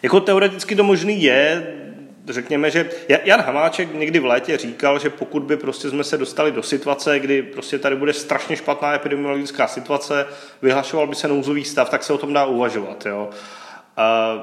jako 0.03 0.21
teoreticky 0.21 0.77
to 0.77 0.85
možný 0.85 1.23
je, 1.23 1.75
řekněme, 2.28 2.70
že 2.70 2.90
Jan 3.24 3.40
Hamáček 3.40 3.94
někdy 3.94 4.18
v 4.18 4.24
létě 4.24 4.56
říkal, 4.56 4.98
že 4.98 5.11
pokud 5.11 5.42
by 5.42 5.56
prostě 5.56 5.90
jsme 5.90 6.04
se 6.04 6.18
dostali 6.18 6.52
do 6.52 6.62
situace, 6.62 7.18
kdy 7.18 7.42
prostě 7.42 7.78
tady 7.78 7.96
bude 7.96 8.12
strašně 8.12 8.56
špatná 8.56 8.94
epidemiologická 8.94 9.66
situace, 9.66 10.26
vyhlašoval 10.62 11.06
by 11.06 11.14
se 11.14 11.28
nouzový 11.28 11.64
stav, 11.64 11.90
tak 11.90 12.02
se 12.02 12.12
o 12.12 12.18
tom 12.18 12.32
dá 12.32 12.44
uvažovat. 12.44 13.06
Jo. 13.06 13.30
A 13.96 14.35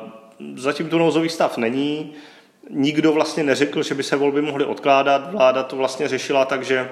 zatím 0.55 0.89
tu 0.89 0.97
nouzový 0.97 1.29
stav 1.29 1.57
není. 1.57 2.13
Nikdo 2.69 3.11
vlastně 3.11 3.43
neřekl, 3.43 3.83
že 3.83 3.95
by 3.95 4.03
se 4.03 4.15
volby 4.15 4.41
mohly 4.41 4.65
odkládat. 4.65 5.31
Vláda 5.31 5.63
to 5.63 5.75
vlastně 5.75 6.07
řešila 6.07 6.45
tak, 6.45 6.63
že 6.63 6.89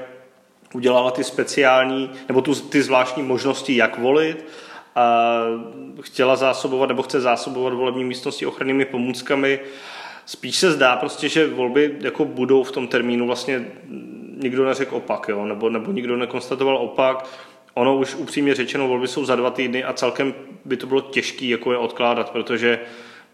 udělala 0.73 1.11
ty 1.11 1.23
speciální, 1.23 2.11
nebo 2.27 2.41
tu, 2.41 2.55
ty 2.55 2.83
zvláštní 2.83 3.23
možnosti, 3.23 3.75
jak 3.75 3.99
volit 3.99 4.45
a 4.95 5.41
chtěla 6.01 6.35
zásobovat 6.35 6.89
nebo 6.89 7.03
chce 7.03 7.21
zásobovat 7.21 7.73
volební 7.73 8.03
místnosti 8.03 8.45
ochrannými 8.45 8.85
pomůckami. 8.85 9.59
Spíš 10.27 10.55
se 10.55 10.71
zdá 10.71 10.95
prostě, 10.95 11.29
že 11.29 11.47
volby 11.47 11.95
jako 11.99 12.25
budou 12.25 12.63
v 12.63 12.71
tom 12.71 12.87
termínu 12.87 13.27
vlastně 13.27 13.65
nikdo 14.37 14.65
neřekl 14.65 14.95
opak, 14.95 15.27
jo? 15.29 15.45
Nebo, 15.45 15.69
nebo 15.69 15.91
nikdo 15.91 16.17
nekonstatoval 16.17 16.77
opak. 16.77 17.29
Ono 17.73 17.97
už 17.97 18.15
upřímně 18.15 18.55
řečeno, 18.55 18.87
volby 18.87 19.07
jsou 19.07 19.25
za 19.25 19.35
dva 19.35 19.49
týdny 19.49 19.83
a 19.83 19.93
celkem 19.93 20.33
by 20.65 20.77
to 20.77 20.87
bylo 20.87 21.01
těžké 21.01 21.45
jako 21.45 21.71
je 21.71 21.77
odkládat, 21.77 22.29
protože 22.29 22.79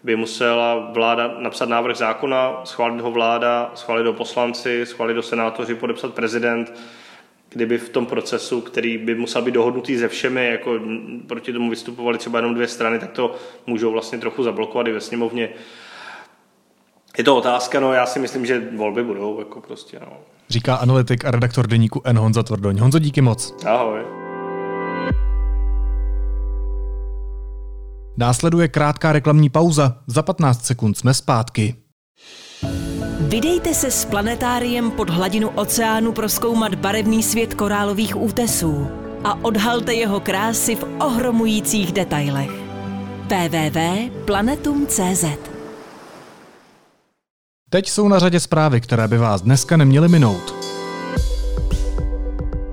by 0.02 0.16
musela 0.16 0.90
vláda 0.92 1.34
napsat 1.38 1.68
návrh 1.68 1.96
zákona, 1.96 2.60
schválit 2.64 3.00
ho 3.00 3.10
vláda, 3.10 3.70
schválit 3.74 4.06
ho 4.06 4.12
poslanci, 4.12 4.86
schválit 4.86 5.16
ho 5.16 5.22
senátoři, 5.22 5.74
podepsat 5.74 6.14
prezident 6.14 6.72
kdyby 7.48 7.78
v 7.78 7.88
tom 7.88 8.06
procesu, 8.06 8.60
který 8.60 8.98
by 8.98 9.14
musel 9.14 9.42
být 9.42 9.54
dohodnutý 9.54 9.98
se 9.98 10.08
všemi, 10.08 10.46
jako 10.46 10.80
proti 11.26 11.52
tomu 11.52 11.70
vystupovali 11.70 12.18
třeba 12.18 12.38
jenom 12.38 12.54
dvě 12.54 12.68
strany, 12.68 12.98
tak 12.98 13.10
to 13.10 13.34
můžou 13.66 13.90
vlastně 13.90 14.18
trochu 14.18 14.42
zablokovat 14.42 14.86
i 14.86 14.92
ve 14.92 15.00
sněmovně. 15.00 15.48
Je 17.18 17.24
to 17.24 17.36
otázka, 17.36 17.80
no 17.80 17.92
já 17.92 18.06
si 18.06 18.18
myslím, 18.18 18.46
že 18.46 18.62
volby 18.76 19.04
budou, 19.04 19.38
jako 19.38 19.60
prostě, 19.60 20.00
no. 20.00 20.12
Říká 20.48 20.74
analytik 20.74 21.24
a 21.24 21.30
redaktor 21.30 21.66
deníku 21.66 22.00
N. 22.04 22.18
Honza 22.18 22.42
Tvrdoň. 22.42 22.78
Honzo, 22.78 22.98
díky 22.98 23.20
moc. 23.20 23.54
Ahoj. 23.66 24.00
Následuje 28.16 28.68
krátká 28.68 29.12
reklamní 29.12 29.50
pauza. 29.50 29.96
Za 30.06 30.22
15 30.22 30.64
sekund 30.64 30.98
jsme 30.98 31.14
zpátky. 31.14 31.74
Vydejte 33.20 33.74
se 33.74 33.90
s 33.90 34.04
planetáriem 34.04 34.90
pod 34.90 35.10
hladinu 35.10 35.48
oceánu 35.48 36.12
proskoumat 36.12 36.74
barevný 36.74 37.22
svět 37.22 37.54
korálových 37.54 38.22
útesů 38.22 38.88
a 39.24 39.44
odhalte 39.44 39.94
jeho 39.94 40.20
krásy 40.20 40.76
v 40.76 40.84
ohromujících 40.98 41.92
detailech. 41.92 42.50
www.planetum.cz 43.28 45.53
Teď 47.74 47.88
jsou 47.88 48.08
na 48.08 48.18
řadě 48.18 48.40
zprávy, 48.40 48.80
které 48.80 49.08
by 49.08 49.18
vás 49.18 49.42
dneska 49.42 49.76
neměly 49.76 50.08
minout. 50.08 50.54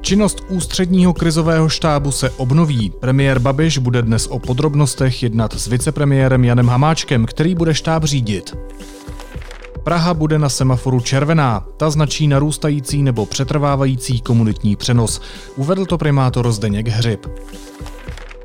Činnost 0.02 0.44
ústředního 0.50 1.14
krizového 1.14 1.70
štábu 1.70 2.12
se 2.12 2.30
obnoví. 2.30 2.94
Premiér 3.00 3.40
Babiš 3.40 3.78
bude 3.78 4.02
dnes 4.02 4.28
o 4.28 4.40
podrobnostech 4.40 5.24
jednat 5.24 5.54
s 5.54 5.68
vicepremiérem 5.68 6.46
Janem 6.46 6.68
Hamáčkem, 6.68 7.26
který 7.26 7.56
bude 7.56 7.74
štáb 7.74 8.04
řídit. 8.04 8.58
Praha 9.84 10.14
bude 10.14 10.40
na 10.40 10.50
semaforu 10.50 11.00
červená. 11.00 11.66
Ta 11.78 11.90
značí 11.90 12.28
narůstající 12.28 13.04
nebo 13.04 13.26
přetrvávající 13.26 14.22
komunitní 14.22 14.76
přenos. 14.76 15.22
Uvedl 15.56 15.86
to 15.86 15.98
primátor 15.98 16.52
Zdeněk 16.52 16.88
Hřib. 16.88 17.28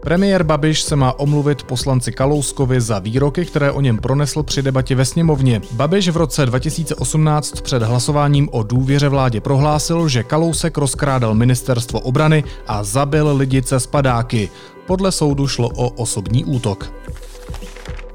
Premiér 0.07 0.42
Babiš 0.42 0.83
se 0.83 0.97
má 0.97 1.19
omluvit 1.19 1.62
poslanci 1.62 2.12
Kalouskovi 2.12 2.81
za 2.81 2.99
výroky, 2.99 3.45
které 3.45 3.71
o 3.71 3.81
něm 3.81 3.99
pronesl 3.99 4.42
při 4.42 4.62
debatě 4.62 4.95
ve 4.95 5.05
sněmovně. 5.05 5.61
Babiš 5.73 6.09
v 6.09 6.16
roce 6.16 6.47
2018 6.47 7.61
před 7.61 7.83
hlasováním 7.83 8.49
o 8.53 8.62
důvěře 8.62 9.09
vládě 9.09 9.40
prohlásil, 9.40 10.09
že 10.09 10.23
Kalousek 10.23 10.79
rozkrádal 10.79 11.35
ministerstvo 11.35 12.01
obrany 12.01 12.45
a 12.66 12.85
zabil 12.85 13.37
lidice 13.37 13.81
z 13.81 13.87
padáky. 13.87 14.51
Podle 14.87 15.12
soudu 15.12 15.49
šlo 15.49 15.69
o 15.69 15.88
osobní 15.88 16.45
útok. 16.45 16.92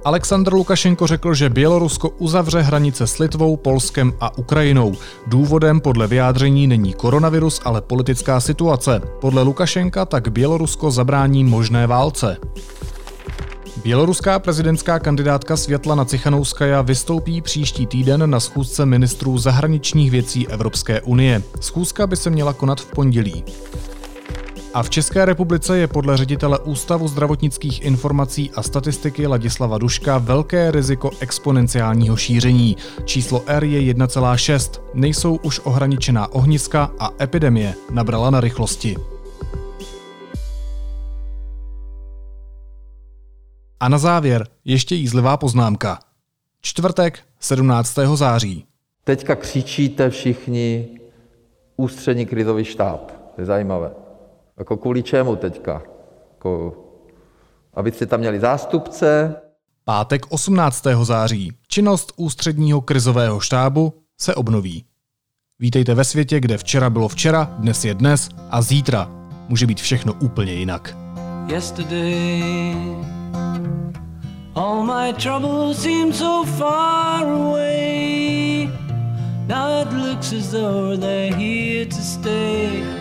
Aleksandr 0.06 0.54
Lukašenko 0.54 1.08
řekl, 1.08 1.34
že 1.34 1.50
Bělorusko 1.50 2.10
uzavře 2.10 2.62
hranice 2.62 3.08
s 3.08 3.18
Litvou, 3.18 3.58
Polskem 3.58 4.14
a 4.20 4.38
Ukrajinou. 4.38 4.96
Důvodem 5.28 5.80
podle 5.82 6.08
vyjádření 6.08 6.68
není 6.68 6.94
koronavirus, 6.94 7.62
ale 7.66 7.82
politická 7.82 8.40
situace. 8.40 9.02
Podle 9.22 9.42
Lukašenka 9.42 10.06
tak 10.06 10.30
Bělorusko 10.30 10.92
zabrání 10.92 11.44
možné 11.44 11.88
válce. 11.88 12.38
Běloruská 13.84 14.40
prezidentská 14.40 15.00
kandidátka 15.00 15.58
Světlana 15.58 16.06
Cichanouskaja 16.06 16.82
vystoupí 16.82 17.42
příští 17.42 17.86
týden 17.86 18.30
na 18.30 18.40
schůzce 18.40 18.86
ministrů 18.86 19.38
zahraničních 19.38 20.12
věcí 20.12 20.48
Evropské 20.48 21.02
unie. 21.02 21.44
Schůzka 21.60 22.08
by 22.08 22.18
se 22.18 22.30
měla 22.30 22.54
konat 22.54 22.82
v 22.82 22.86
pondělí. 22.86 23.44
A 24.74 24.84
v 24.84 24.90
České 24.90 25.26
republice 25.26 25.78
je 25.78 25.88
podle 25.88 26.18
ředitele 26.18 26.60
Ústavu 26.60 27.08
zdravotnických 27.08 27.82
informací 27.82 28.52
a 28.56 28.64
statistiky 28.64 29.28
Ladislava 29.28 29.78
Duška 29.78 30.18
velké 30.18 30.72
riziko 30.72 31.12
exponenciálního 31.20 32.16
šíření. 32.16 32.78
Číslo 33.06 33.44
R 33.48 33.64
je 33.64 33.94
1,6. 33.94 34.82
Nejsou 34.94 35.36
už 35.36 35.60
ohraničená 35.60 36.34
ohniska 36.34 36.92
a 37.00 37.10
epidemie 37.24 37.74
nabrala 37.94 38.30
na 38.30 38.42
rychlosti. 38.42 38.96
A 43.80 43.90
na 43.90 43.98
závěr 43.98 44.48
ještě 44.66 44.96
jízlivá 44.96 45.38
poznámka. 45.38 46.00
Čtvrtek 46.62 47.20
17. 47.40 48.00
září. 48.14 48.66
Teďka 49.04 49.36
křičíte 49.36 50.10
všichni 50.10 50.88
ústřední 51.78 52.26
krizový 52.26 52.66
štáb. 52.66 53.12
To 53.36 53.42
je 53.42 53.46
zajímavé. 53.46 54.11
Jako 54.62 54.78
kvůli 54.78 55.04
čemu 55.04 55.36
teďka? 55.36 55.82
Jako, 56.34 56.74
abyste 57.74 58.06
tam 58.06 58.20
měli 58.20 58.40
zástupce? 58.40 59.36
Pátek 59.84 60.26
18. 60.30 60.84
září. 61.04 61.52
Činnost 61.68 62.14
ústředního 62.16 62.82
krizového 62.82 63.40
štábu 63.40 63.94
se 64.20 64.36
obnoví. 64.36 64.86
Vítejte 65.60 65.96
ve 65.96 66.04
světě, 66.04 66.40
kde 66.40 66.58
včera 66.58 66.90
bylo 66.90 67.08
včera, 67.08 67.44
dnes 67.44 67.86
je 67.86 67.94
dnes 67.94 68.30
a 68.50 68.62
zítra 68.62 69.12
může 69.50 69.68
být 69.68 69.82
všechno 69.82 70.14
úplně 70.14 70.54
jinak. 70.54 70.98
Yesterday, 71.48 72.76
all 74.56 74.84
my 74.84 75.14
troubles 75.14 75.82
seem 75.82 76.14
so 76.14 76.52
far 76.52 77.24
away. 77.24 78.70
Now 79.48 79.82
it 79.82 79.94
looks 79.94 80.34
as 80.34 80.52
though 80.52 81.00
they're 81.00 81.36
here 81.36 81.86
to 81.86 82.02
stay. 82.02 83.01